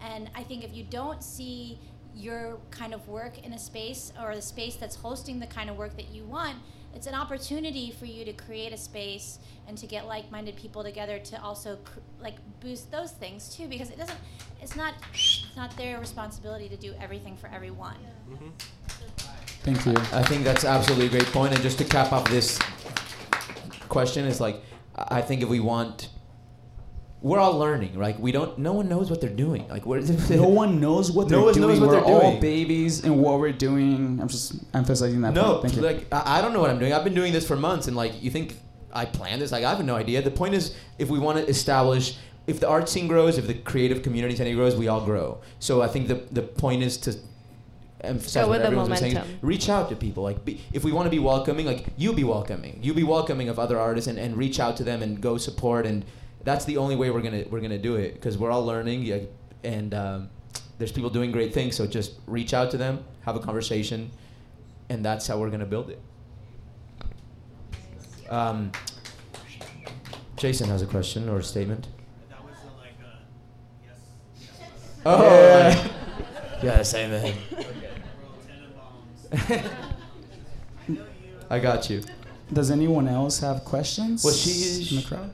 [0.01, 1.78] And I think if you don't see
[2.14, 5.76] your kind of work in a space or the space that's hosting the kind of
[5.76, 6.57] work that you want,
[6.95, 11.18] it's an opportunity for you to create a space and to get like-minded people together
[11.18, 14.18] to also cr- like boost those things too because it doesn't
[14.62, 17.97] it's not it's not their responsibility to do everything for everyone
[18.30, 18.49] mm-hmm.
[19.64, 19.95] Thank you.
[20.12, 21.55] I think that's absolutely a great point.
[21.55, 22.59] And just to cap off this
[23.89, 24.61] question is like,
[24.97, 26.09] I think if we want,
[27.20, 28.18] we're all learning, right?
[28.20, 28.59] We don't.
[28.59, 29.66] No one knows what they're doing.
[29.68, 31.68] Like, we're, No one knows what they're no one doing.
[31.68, 32.40] knows what we're they're all doing.
[32.40, 34.18] babies and what we're doing.
[34.20, 35.32] I'm just emphasizing that.
[35.32, 35.62] No, point.
[35.62, 35.82] Thank you.
[35.82, 36.92] like I, I don't know what I'm doing.
[36.92, 38.57] I've been doing this for months, and like you think
[38.92, 39.53] I planned this?
[39.53, 40.22] Like I have no idea.
[40.22, 42.16] The point is, if we want to establish,
[42.47, 45.40] if the art scene grows, if the creative community in grows, we all grow.
[45.59, 47.16] So I think the the point is to
[48.07, 49.14] emphasize Go what with the everyone's been saying.
[49.14, 49.38] momentum.
[49.42, 50.22] Reach out to people.
[50.22, 52.78] Like be, if we want to be welcoming, like you be welcoming.
[52.82, 55.86] You be welcoming of other artists, and, and reach out to them and go support.
[55.86, 56.05] And
[56.44, 59.02] that's the only way we're gonna we're gonna do it because we're all learning.
[59.02, 59.18] yeah,
[59.62, 60.30] And um,
[60.78, 61.76] there's people doing great things.
[61.76, 64.11] So just reach out to them, have a conversation,
[64.88, 66.00] and that's how we're gonna build it.
[68.30, 68.72] Um,
[70.36, 71.88] Jason has a question or a statement.
[75.07, 75.88] Oh, Yeah.
[76.62, 77.36] yeah, same thing.
[81.51, 82.03] I got you.
[82.53, 84.25] Does anyone else have questions?
[84.25, 85.31] Well, she- is in the crowd.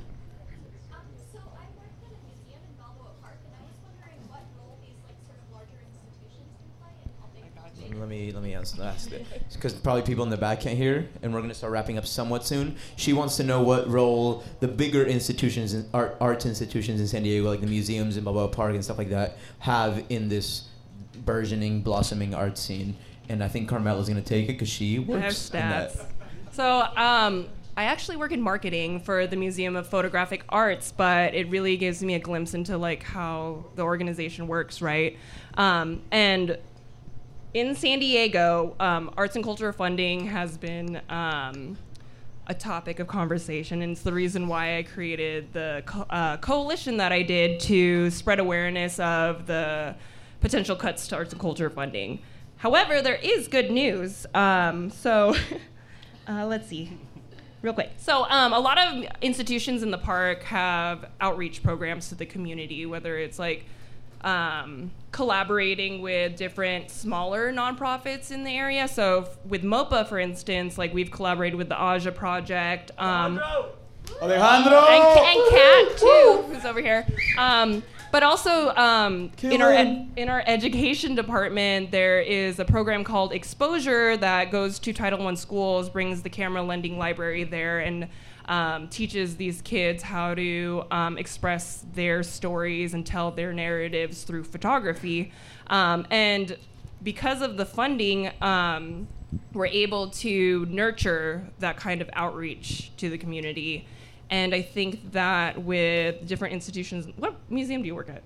[7.98, 11.08] Let me let me ask, ask it because probably people in the back can't hear,
[11.22, 12.76] and we're gonna start wrapping up somewhat soon.
[12.96, 17.22] She wants to know what role the bigger institutions, in, art arts institutions in San
[17.24, 20.68] Diego, like the museums in Balboa Park and stuff like that, have in this
[21.24, 22.96] burgeoning, blossoming art scene.
[23.30, 25.92] And I think Carmela's gonna take it because she I have works in that.
[25.92, 26.04] stats.
[26.50, 31.48] So, um, I actually work in marketing for the Museum of Photographic Arts, but it
[31.48, 35.16] really gives me a glimpse into like how the organization works, right?
[35.56, 36.58] Um, and
[37.54, 41.78] in San Diego, um, arts and culture funding has been um,
[42.48, 46.96] a topic of conversation, and it's the reason why I created the co- uh, coalition
[46.96, 49.94] that I did to spread awareness of the
[50.40, 52.20] potential cuts to arts and culture funding.
[52.60, 54.26] However, there is good news.
[54.34, 55.34] Um, so,
[56.28, 56.92] uh, let's see.
[57.62, 57.90] Real quick.
[57.96, 62.84] So, um, a lot of institutions in the park have outreach programs to the community,
[62.84, 63.64] whether it's like
[64.20, 68.88] um, collaborating with different smaller nonprofits in the area.
[68.88, 72.90] So, f- with MOPA, for instance, like we've collaborated with the Aja Project.
[72.98, 73.40] Um,
[74.20, 74.84] Alejandro!
[74.86, 77.06] and, and Kat too, who's over here.
[77.38, 77.82] Um,
[78.12, 83.32] but also um, in our ed- in our education department, there is a program called
[83.32, 88.08] Exposure that goes to Title I schools, brings the camera lending library there, and
[88.46, 94.44] um, teaches these kids how to um, express their stories and tell their narratives through
[94.44, 95.32] photography.
[95.68, 96.56] Um, and
[97.02, 99.06] because of the funding, um,
[99.52, 103.86] we're able to nurture that kind of outreach to the community.
[104.30, 108.22] And I think that with different institutions, what museum do you work at?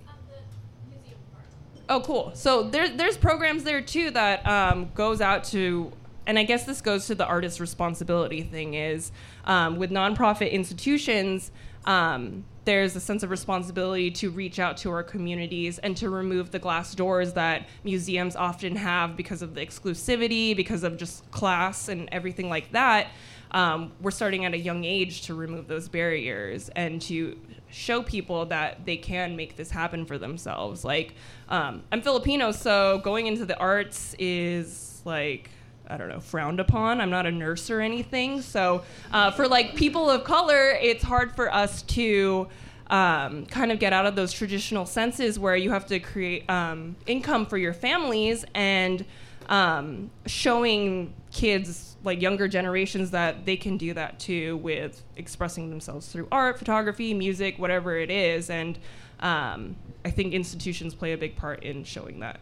[1.89, 2.33] Oh, cool.
[2.35, 5.93] So there, there's programs there too that um, goes out to,
[6.27, 9.13] and I guess this goes to the artist's responsibility thing is
[9.45, 11.51] um, with nonprofit institutions,
[11.85, 16.51] um, there's a sense of responsibility to reach out to our communities and to remove
[16.51, 21.89] the glass doors that museums often have because of the exclusivity, because of just class
[21.89, 23.09] and everything like that.
[23.55, 27.39] Um, we're starting at a young age to remove those barriers and to
[27.71, 30.85] show people that they can make this happen for themselves.
[30.85, 31.15] Like,
[31.49, 35.51] um, I'm Filipino, so going into the arts is like,
[35.87, 37.01] I don't know, frowned upon.
[37.01, 38.43] I'm not a nurse or anything.
[38.43, 38.83] So,
[39.13, 42.49] uh, for like people of color, it's hard for us to
[42.89, 46.97] um, kind of get out of those traditional senses where you have to create um,
[47.07, 49.05] income for your families and
[49.49, 56.09] um, showing kids like younger generations that they can do that too with expressing themselves
[56.09, 58.51] through art, photography, music, whatever it is.
[58.51, 58.79] And
[59.21, 62.41] um, I think institutions play a big part in showing that.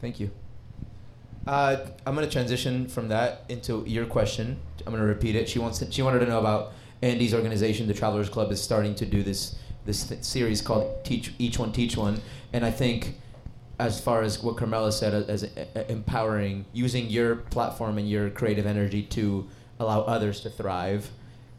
[0.00, 0.30] Thank you.
[1.46, 4.58] Uh, I'm gonna transition from that into your question.
[4.86, 5.48] I'm gonna repeat it.
[5.48, 6.72] She wants to, she wanted to know about
[7.02, 11.34] Andy's organization, the Travelers Club, is starting to do this this th- series called Teach
[11.38, 12.22] Each One Teach One,
[12.54, 13.20] and I think
[13.78, 18.30] as far as what Carmela said, uh, as, as empowering, using your platform and your
[18.30, 19.48] creative energy to
[19.78, 21.10] allow others to thrive,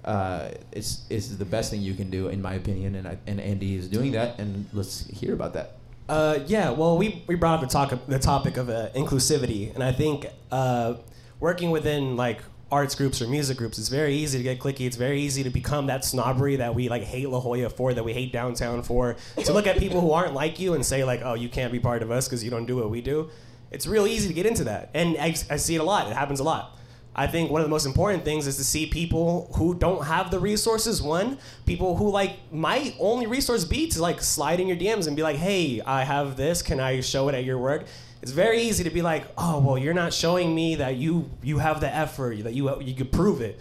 [0.05, 2.95] uh, is is the best thing you can do, in my opinion.
[2.95, 5.77] And I, and Andy is doing that, and let's hear about that.
[6.07, 9.83] Uh, yeah, well, we, we brought up the, talk, the topic of uh, inclusivity, and
[9.83, 10.95] I think uh,
[11.39, 13.77] working within like arts groups or music groups.
[13.77, 14.87] It's very easy to get clicky.
[14.87, 18.03] It's very easy to become that snobbery that we like hate La Jolla for, that
[18.03, 19.15] we hate downtown for.
[19.43, 21.79] To look at people who aren't like you and say like, oh, you can't be
[21.79, 23.29] part of us because you don't do what we do.
[23.71, 26.09] It's real easy to get into that, and I, I see it a lot.
[26.09, 26.77] It happens a lot.
[27.15, 30.31] I think one of the most important things is to see people who don't have
[30.31, 31.01] the resources.
[31.01, 35.15] One, people who like might only resource be to like slide in your DMs and
[35.15, 36.61] be like, "Hey, I have this.
[36.61, 37.85] Can I show it at your work?"
[38.25, 41.59] It's very easy to be like, "Oh, well, you're not showing me that you you
[41.59, 43.59] have the effort, that you you could prove it."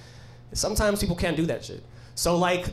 [0.55, 1.83] Sometimes people can't do that shit.
[2.15, 2.69] So like,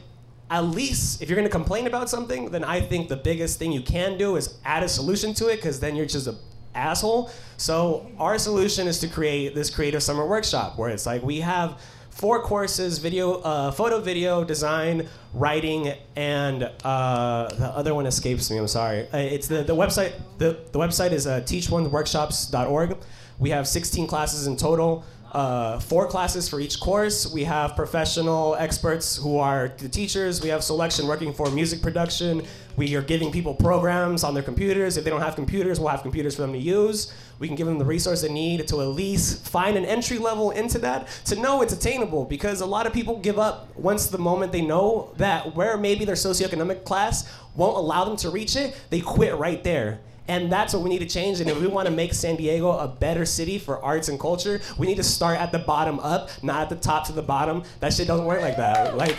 [0.50, 3.82] at least if you're gonna complain about something, then I think the biggest thing you
[3.82, 6.36] can do is add a solution to it, because then you're just a
[6.74, 7.30] asshole.
[7.58, 11.78] So our solution is to create this creative summer workshop where it's like we have
[12.22, 18.58] four courses: video, uh, photo, video, design, writing, and uh, the other one escapes me.
[18.58, 19.08] I'm sorry.
[19.12, 20.14] Uh, it's the, the website.
[20.38, 22.98] The, the website is uh, teachoneworkshops.org.
[23.40, 25.04] We have 16 classes in total.
[25.32, 27.32] Uh, four classes for each course.
[27.32, 30.42] We have professional experts who are the teachers.
[30.42, 32.44] We have selection working for music production.
[32.76, 34.98] We are giving people programs on their computers.
[34.98, 37.14] If they don't have computers, we'll have computers for them to use.
[37.40, 40.52] We can give them the resource they need to at least find an entry level
[40.52, 44.18] into that to know it's attainable because a lot of people give up once the
[44.18, 48.78] moment they know that where maybe their socioeconomic class won't allow them to reach it,
[48.90, 50.02] they quit right there.
[50.28, 51.42] And that's what we need to change.
[51.42, 54.62] And if we want to make San Diego a better city for arts and culture,
[54.78, 57.64] we need to start at the bottom up, not at the top to the bottom.
[57.80, 58.96] That shit doesn't work like that.
[58.96, 59.18] Like,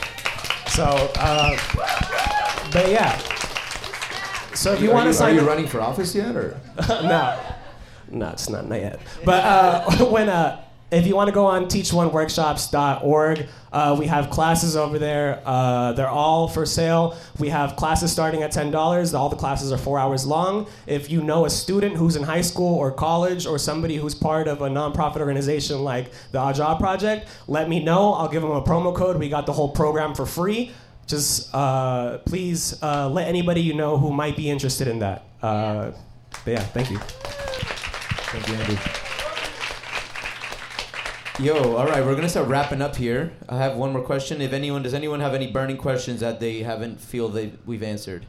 [0.68, 0.84] so,
[1.16, 1.56] uh,
[2.72, 3.18] but yeah.
[4.54, 6.58] So if you Are want to sign, Are you up- running for office yet, or?
[6.88, 7.38] no,
[8.10, 9.00] no, it's not, not yet.
[9.24, 10.61] But uh, when uh,
[10.92, 15.42] if you want to go on teachoneworkshops.org, uh, we have classes over there.
[15.46, 17.16] Uh, they're all for sale.
[17.38, 19.14] We have classes starting at ten dollars.
[19.14, 20.68] All the classes are four hours long.
[20.86, 24.46] If you know a student who's in high school or college, or somebody who's part
[24.48, 28.12] of a nonprofit organization like the Aja Project, let me know.
[28.12, 29.18] I'll give them a promo code.
[29.18, 30.72] We got the whole program for free.
[31.06, 35.24] Just uh, please uh, let anybody you know who might be interested in that.
[35.40, 35.92] Uh,
[36.44, 36.98] but yeah, thank you.
[36.98, 39.01] Thank you, Andy.
[41.38, 43.32] Yo, all right, we're gonna start wrapping up here.
[43.48, 44.42] I have one more question.
[44.42, 48.26] If anyone, does anyone have any burning questions that they haven't feel they we've answered?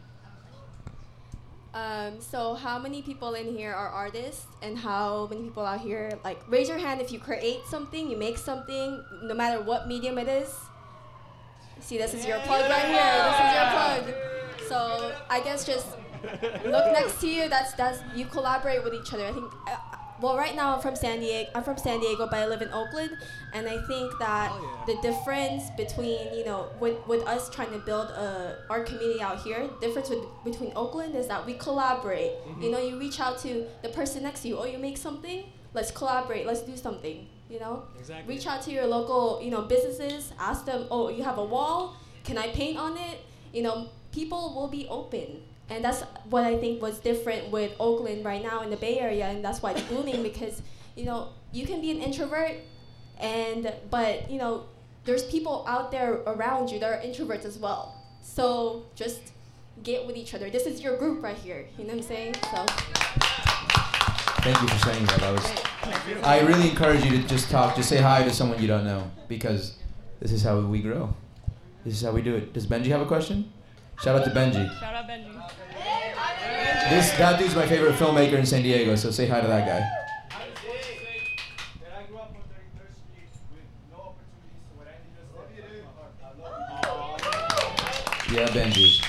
[1.73, 6.17] Um, so how many people in here are artists and how many people out here
[6.23, 10.17] like raise your hand if you create something, you make something, no matter what medium
[10.17, 10.55] it is.
[11.81, 13.19] See, this is your plug right here.
[13.27, 14.69] This is your plug.
[14.69, 15.87] So I guess just
[16.63, 17.49] look next to you.
[17.49, 19.25] That's that's you collaborate with each other.
[19.25, 19.51] I think.
[19.67, 19.75] Uh,
[20.21, 21.49] well, right now I'm from San Diego.
[21.55, 23.11] I'm from San Diego, but I live in Oakland,
[23.53, 27.79] and I think that oh, the difference between you know with, with us trying to
[27.79, 32.31] build a our community out here, difference with, between Oakland is that we collaborate.
[32.47, 32.61] Mm-hmm.
[32.61, 34.57] You know, you reach out to the person next to you.
[34.57, 35.45] Oh, you make something?
[35.73, 36.45] Let's collaborate.
[36.45, 37.27] Let's do something.
[37.49, 38.33] You know, Exactly.
[38.33, 40.31] reach out to your local you know businesses.
[40.39, 40.85] Ask them.
[40.89, 41.95] Oh, you have a wall?
[42.23, 43.19] Can I paint on it?
[43.51, 45.41] You know, people will be open.
[45.73, 49.25] And that's what I think was different with Oakland right now in the Bay Area,
[49.25, 50.61] and that's why it's booming because,
[50.95, 52.57] you know, you can be an introvert,
[53.19, 54.65] and but you know,
[55.05, 57.95] there's people out there around you that are introverts as well.
[58.21, 59.33] So just
[59.81, 60.49] get with each other.
[60.49, 61.65] This is your group right here.
[61.77, 62.35] You know what I'm saying?
[62.35, 62.65] So.
[64.43, 65.19] Thank you for saying that.
[65.21, 66.23] That was.
[66.23, 69.09] I really encourage you to just talk, just say hi to someone you don't know,
[69.27, 69.77] because
[70.19, 71.15] this is how we grow.
[71.83, 72.53] This is how we do it.
[72.53, 73.51] Does Benji have a question?
[74.01, 74.67] Shout out to Benji.
[74.79, 75.32] Shout out Benji.
[76.89, 80.03] This that dude's my favorite filmmaker in San Diego, so say hi to that guy.
[88.33, 88.99] Yeah, Benji.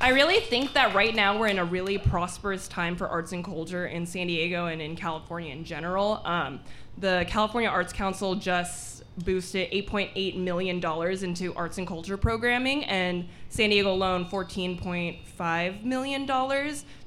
[0.00, 3.44] I really think that right now we're in a really prosperous time for arts and
[3.44, 6.20] culture in San Diego and in California in general.
[6.24, 6.60] Um,
[6.98, 10.76] the California Arts Council just boosted $8.8 million
[11.24, 16.26] into arts and culture programming, and San Diego alone $14.5 million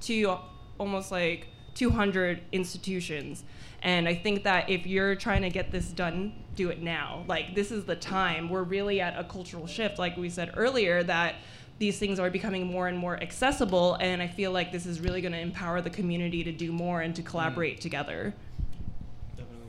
[0.01, 0.38] to
[0.78, 3.43] almost like 200 institutions.
[3.82, 7.24] And I think that if you're trying to get this done, do it now.
[7.28, 8.49] Like, this is the time.
[8.49, 11.36] We're really at a cultural shift, like we said earlier, that
[11.78, 13.95] these things are becoming more and more accessible.
[13.95, 17.01] And I feel like this is really going to empower the community to do more
[17.01, 17.82] and to collaborate mm.
[17.82, 18.34] together.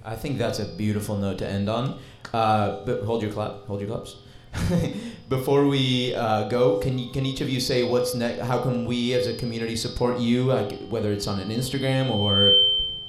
[0.07, 1.98] I think that's a beautiful note to end on.
[2.32, 3.66] Uh, but hold your clap.
[3.66, 4.16] Hold your claps.
[5.28, 8.40] Before we uh, go, can you, can each of you say what's next?
[8.40, 12.54] How can we as a community support you, like, whether it's on an Instagram or?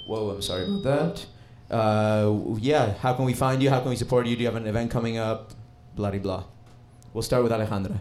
[0.08, 1.26] Whoa, I'm sorry about that.
[1.74, 3.70] Uh, yeah, how can we find you?
[3.70, 4.36] How can we support you?
[4.36, 5.54] Do you have an event coming up?
[5.96, 6.46] Blah de blah.
[7.14, 8.00] We'll start with Alejandra.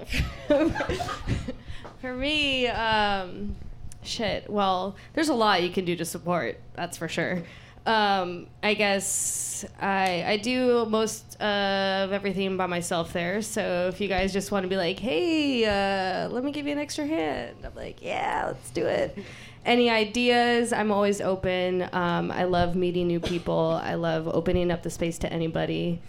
[2.03, 3.55] for me, um,
[4.03, 4.51] shit.
[4.51, 6.61] Well, there's a lot you can do to support.
[6.75, 7.45] That's for sure.
[7.87, 13.41] Um, I guess I I do most of everything by myself there.
[13.41, 16.73] So if you guys just want to be like, hey, uh, let me give you
[16.73, 19.17] an extra hand, I'm like, yeah, let's do it.
[19.65, 20.73] Any ideas?
[20.73, 21.89] I'm always open.
[21.93, 23.81] Um, I love meeting new people.
[23.83, 26.01] I love opening up the space to anybody.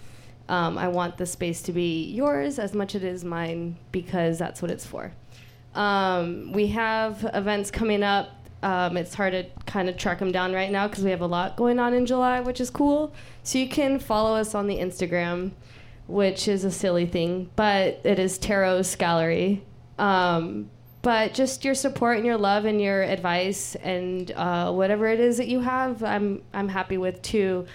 [0.49, 4.39] Um, I want the space to be yours as much as it is mine because
[4.39, 5.13] that's what it's for.
[5.75, 8.29] Um, we have events coming up.
[8.61, 11.27] Um, it's hard to kind of track them down right now because we have a
[11.27, 13.13] lot going on in July, which is cool.
[13.43, 15.51] So you can follow us on the Instagram,
[16.07, 19.63] which is a silly thing, but it is Teros Gallery.
[19.99, 20.69] Um,
[21.03, 25.37] but just your support and your love and your advice and uh, whatever it is
[25.37, 27.67] that you have, I'm I'm happy with too.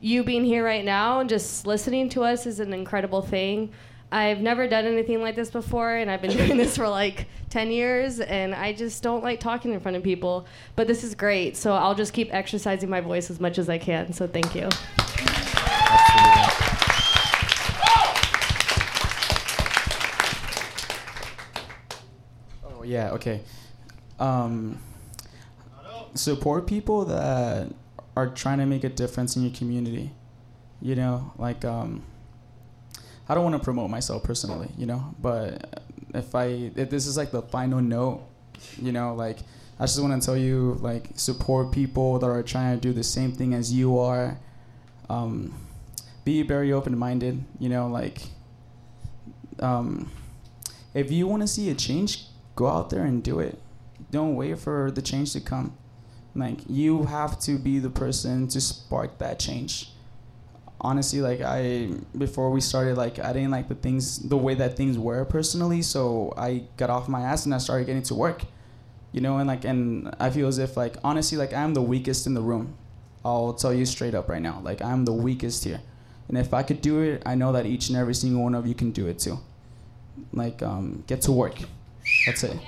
[0.00, 3.72] You being here right now and just listening to us is an incredible thing.
[4.14, 7.72] I've never done anything like this before, and I've been doing this for like 10
[7.72, 10.46] years, and I just don't like talking in front of people.
[10.76, 13.76] But this is great, so I'll just keep exercising my voice as much as I
[13.76, 14.12] can.
[14.12, 14.68] So thank you.
[22.62, 23.40] Oh yeah, okay.
[24.20, 24.78] Um,
[26.14, 27.72] support people that
[28.16, 30.12] are trying to make a difference in your community.
[30.80, 32.04] You know, like um,
[33.28, 35.82] I don't want to promote myself personally, you know, but
[36.14, 38.22] if I if this is like the final note,
[38.80, 39.38] you know, like
[39.78, 43.02] I just want to tell you like support people that are trying to do the
[43.02, 44.38] same thing as you are.
[45.08, 45.54] Um,
[46.24, 48.22] be very open minded, you know, like
[49.60, 50.10] um,
[50.94, 52.24] if you want to see a change,
[52.56, 53.58] go out there and do it.
[54.10, 55.76] Don't wait for the change to come.
[56.34, 59.90] Like you have to be the person to spark that change.
[60.84, 64.76] Honestly, like I before we started, like I didn't like the things the way that
[64.76, 68.42] things were personally, so I got off my ass and I started getting to work.
[69.10, 72.26] You know, and like and I feel as if like honestly, like I'm the weakest
[72.26, 72.76] in the room.
[73.24, 74.60] I'll tell you straight up right now.
[74.62, 75.80] Like I'm the weakest here.
[76.28, 78.66] And if I could do it, I know that each and every single one of
[78.66, 79.38] you can do it too.
[80.32, 81.56] Like um, get to work.
[82.26, 82.58] That's it.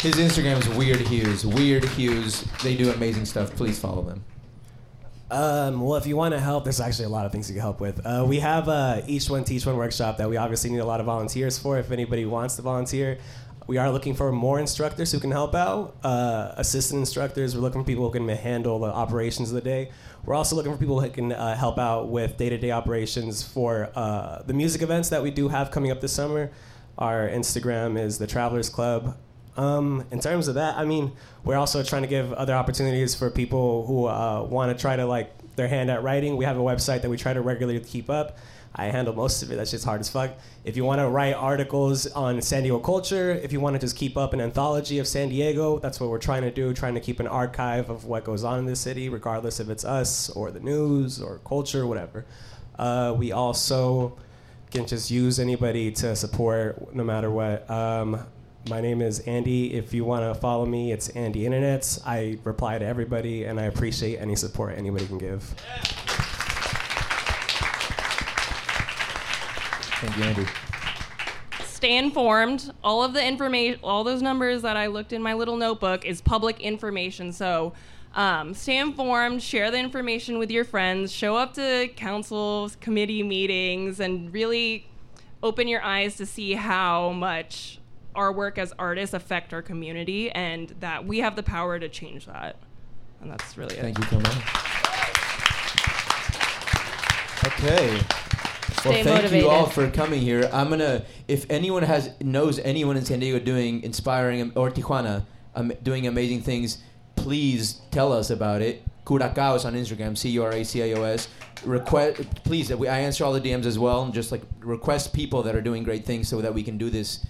[0.00, 1.46] His Instagram is Weird Hues.
[1.46, 2.42] Weird Hues.
[2.62, 3.54] They do amazing stuff.
[3.56, 4.22] Please follow them.
[5.28, 7.62] Um, well, if you want to help, there's actually a lot of things you can
[7.62, 8.04] help with.
[8.06, 11.00] Uh, we have a Each One Teach One workshop that we obviously need a lot
[11.00, 11.78] of volunteers for.
[11.78, 13.18] If anybody wants to volunteer,
[13.66, 15.96] we are looking for more instructors who can help out.
[16.04, 17.56] Uh, assistant instructors.
[17.56, 19.90] We're looking for people who can handle the operations of the day.
[20.24, 24.42] We're also looking for people who can uh, help out with day-to-day operations for uh,
[24.42, 26.52] the music events that we do have coming up this summer.
[26.98, 29.16] Our Instagram is the Travelers Club.
[29.56, 31.12] Um, in terms of that, I mean,
[31.44, 35.06] we're also trying to give other opportunities for people who uh, want to try to
[35.06, 36.36] like their hand at writing.
[36.36, 38.38] We have a website that we try to regularly keep up.
[38.78, 39.56] I handle most of it.
[39.56, 40.32] That shit's hard as fuck.
[40.64, 43.96] If you want to write articles on San Diego culture, if you want to just
[43.96, 46.74] keep up an anthology of San Diego, that's what we're trying to do.
[46.74, 49.84] Trying to keep an archive of what goes on in the city, regardless if it's
[49.84, 52.26] us or the news or culture, whatever.
[52.78, 54.18] Uh, we also
[54.70, 57.68] can just use anybody to support no matter what.
[57.70, 58.26] Um,
[58.68, 59.74] my name is Andy.
[59.74, 62.00] If you want to follow me, it's Andy Internets.
[62.04, 65.42] I reply to everybody, and I appreciate any support anybody can give.
[70.00, 70.46] Thank you, Andy.
[71.64, 72.72] Stay informed.
[72.82, 76.20] All of the information, all those numbers that I looked in my little notebook is
[76.20, 77.32] public information.
[77.32, 77.72] So
[78.14, 84.00] um, stay informed, share the information with your friends, show up to councils, committee meetings,
[84.00, 84.88] and really
[85.42, 87.75] open your eyes to see how much
[88.16, 92.26] our work as artists affect our community and that we have the power to change
[92.26, 92.56] that.
[93.20, 94.04] And that's really Thank it.
[94.04, 94.32] you, Carmel.
[97.46, 98.00] Okay.
[98.84, 100.48] Well, Stay thank you all for coming here.
[100.52, 105.72] I'm gonna, if anyone has knows anyone in San Diego doing inspiring or Tijuana um,
[105.82, 106.78] doing amazing things,
[107.16, 108.82] please tell us about it.
[109.04, 111.28] Curacaos on Instagram, C U R A C I O S.
[111.64, 112.70] Request, please.
[112.70, 115.82] I answer all the DMs as well, and just like request people that are doing
[115.82, 117.24] great things so that we can do this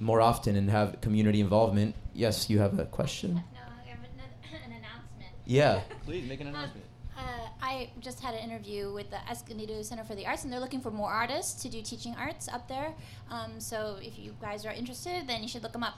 [0.00, 1.94] more often and have community involvement.
[2.14, 3.34] Yes, you have a question.
[3.34, 3.40] No,
[3.84, 5.30] I have an, an announcement.
[5.46, 5.80] Yeah.
[6.04, 6.84] Please make an announcement.
[7.16, 7.20] Uh,
[7.60, 10.80] I just had an interview with the Escondido Center for the Arts, and they're looking
[10.80, 12.94] for more artists to do teaching arts up there.
[13.30, 15.94] Um, so if you guys are interested, then you should look them up.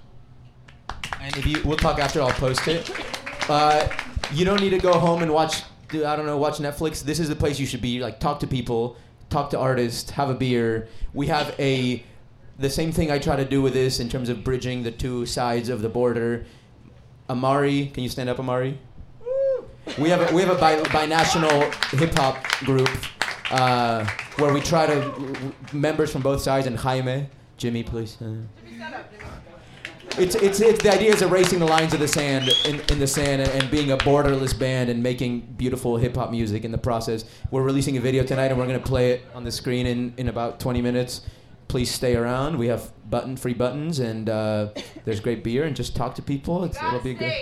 [1.20, 2.22] And if you, we'll talk after.
[2.22, 2.90] I'll post it.
[3.48, 3.86] Uh,
[4.32, 5.62] you don't need to go home and watch.
[5.90, 6.38] do- I don't know.
[6.38, 7.02] Watch Netflix.
[7.02, 8.00] This is the place you should be.
[8.00, 8.96] Like, talk to people,
[9.28, 10.88] talk to artists, have a beer.
[11.12, 12.02] We have a
[12.60, 15.24] the same thing I try to do with this in terms of bridging the two
[15.24, 16.44] sides of the border.
[17.30, 18.78] Amari, can you stand up, Amari?
[19.98, 22.90] We have a, we have a bi- binational hip hop group
[23.50, 24.04] uh,
[24.36, 28.18] where we try to members from both sides and Jaime, Jimmy, please.
[28.20, 28.36] Uh,
[30.18, 33.06] it's, it's, it's the idea is erasing the lines of the sand in, in the
[33.06, 36.78] sand and, and being a borderless band and making beautiful hip hop music in the
[36.78, 37.24] process.
[37.50, 40.28] We're releasing a video tonight and we're gonna play it on the screen in, in
[40.28, 41.22] about 20 minutes.
[41.70, 42.58] Please stay around.
[42.58, 44.70] We have button free buttons and uh,
[45.04, 46.64] there's great beer and just talk to people.
[46.64, 47.32] It's, it'll be good.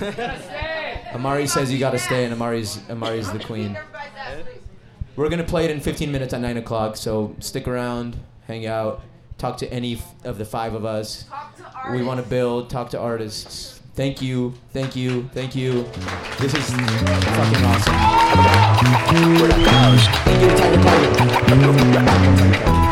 [1.14, 3.78] Amari says you gotta stay and Amari's Amari's the queen.
[5.16, 6.96] We're gonna play it in 15 minutes at nine o'clock.
[6.96, 8.16] So stick around,
[8.46, 9.02] hang out,
[9.36, 11.26] talk to any f- of the five of us.
[11.92, 13.82] We want to build, talk to artists.
[13.92, 15.82] Thank you, thank you, thank you.
[16.38, 17.64] This is fucking
[22.46, 22.87] awesome.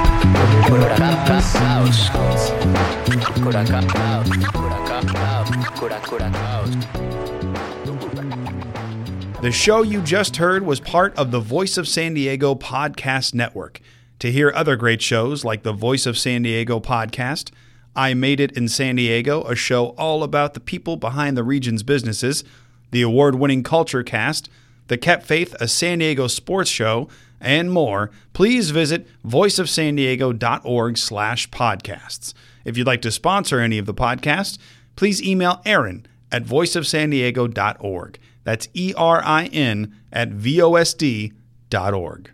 [9.42, 13.80] The show you just heard was part of the Voice of San Diego podcast network.
[14.18, 17.52] To hear other great shows like the Voice of San Diego podcast,
[17.94, 21.84] I Made It in San Diego, a show all about the people behind the region's
[21.84, 22.42] businesses,
[22.90, 24.50] the award winning Culture Cast,
[24.88, 27.08] the Kept Faith, a San Diego sports show,
[27.46, 32.34] and more, please visit voiceofsandiego.org slash podcasts.
[32.64, 34.58] If you'd like to sponsor any of the podcasts,
[34.96, 38.18] please email Erin at voiceofsandiego.org.
[38.42, 42.30] That's E R I N at VOSD.org.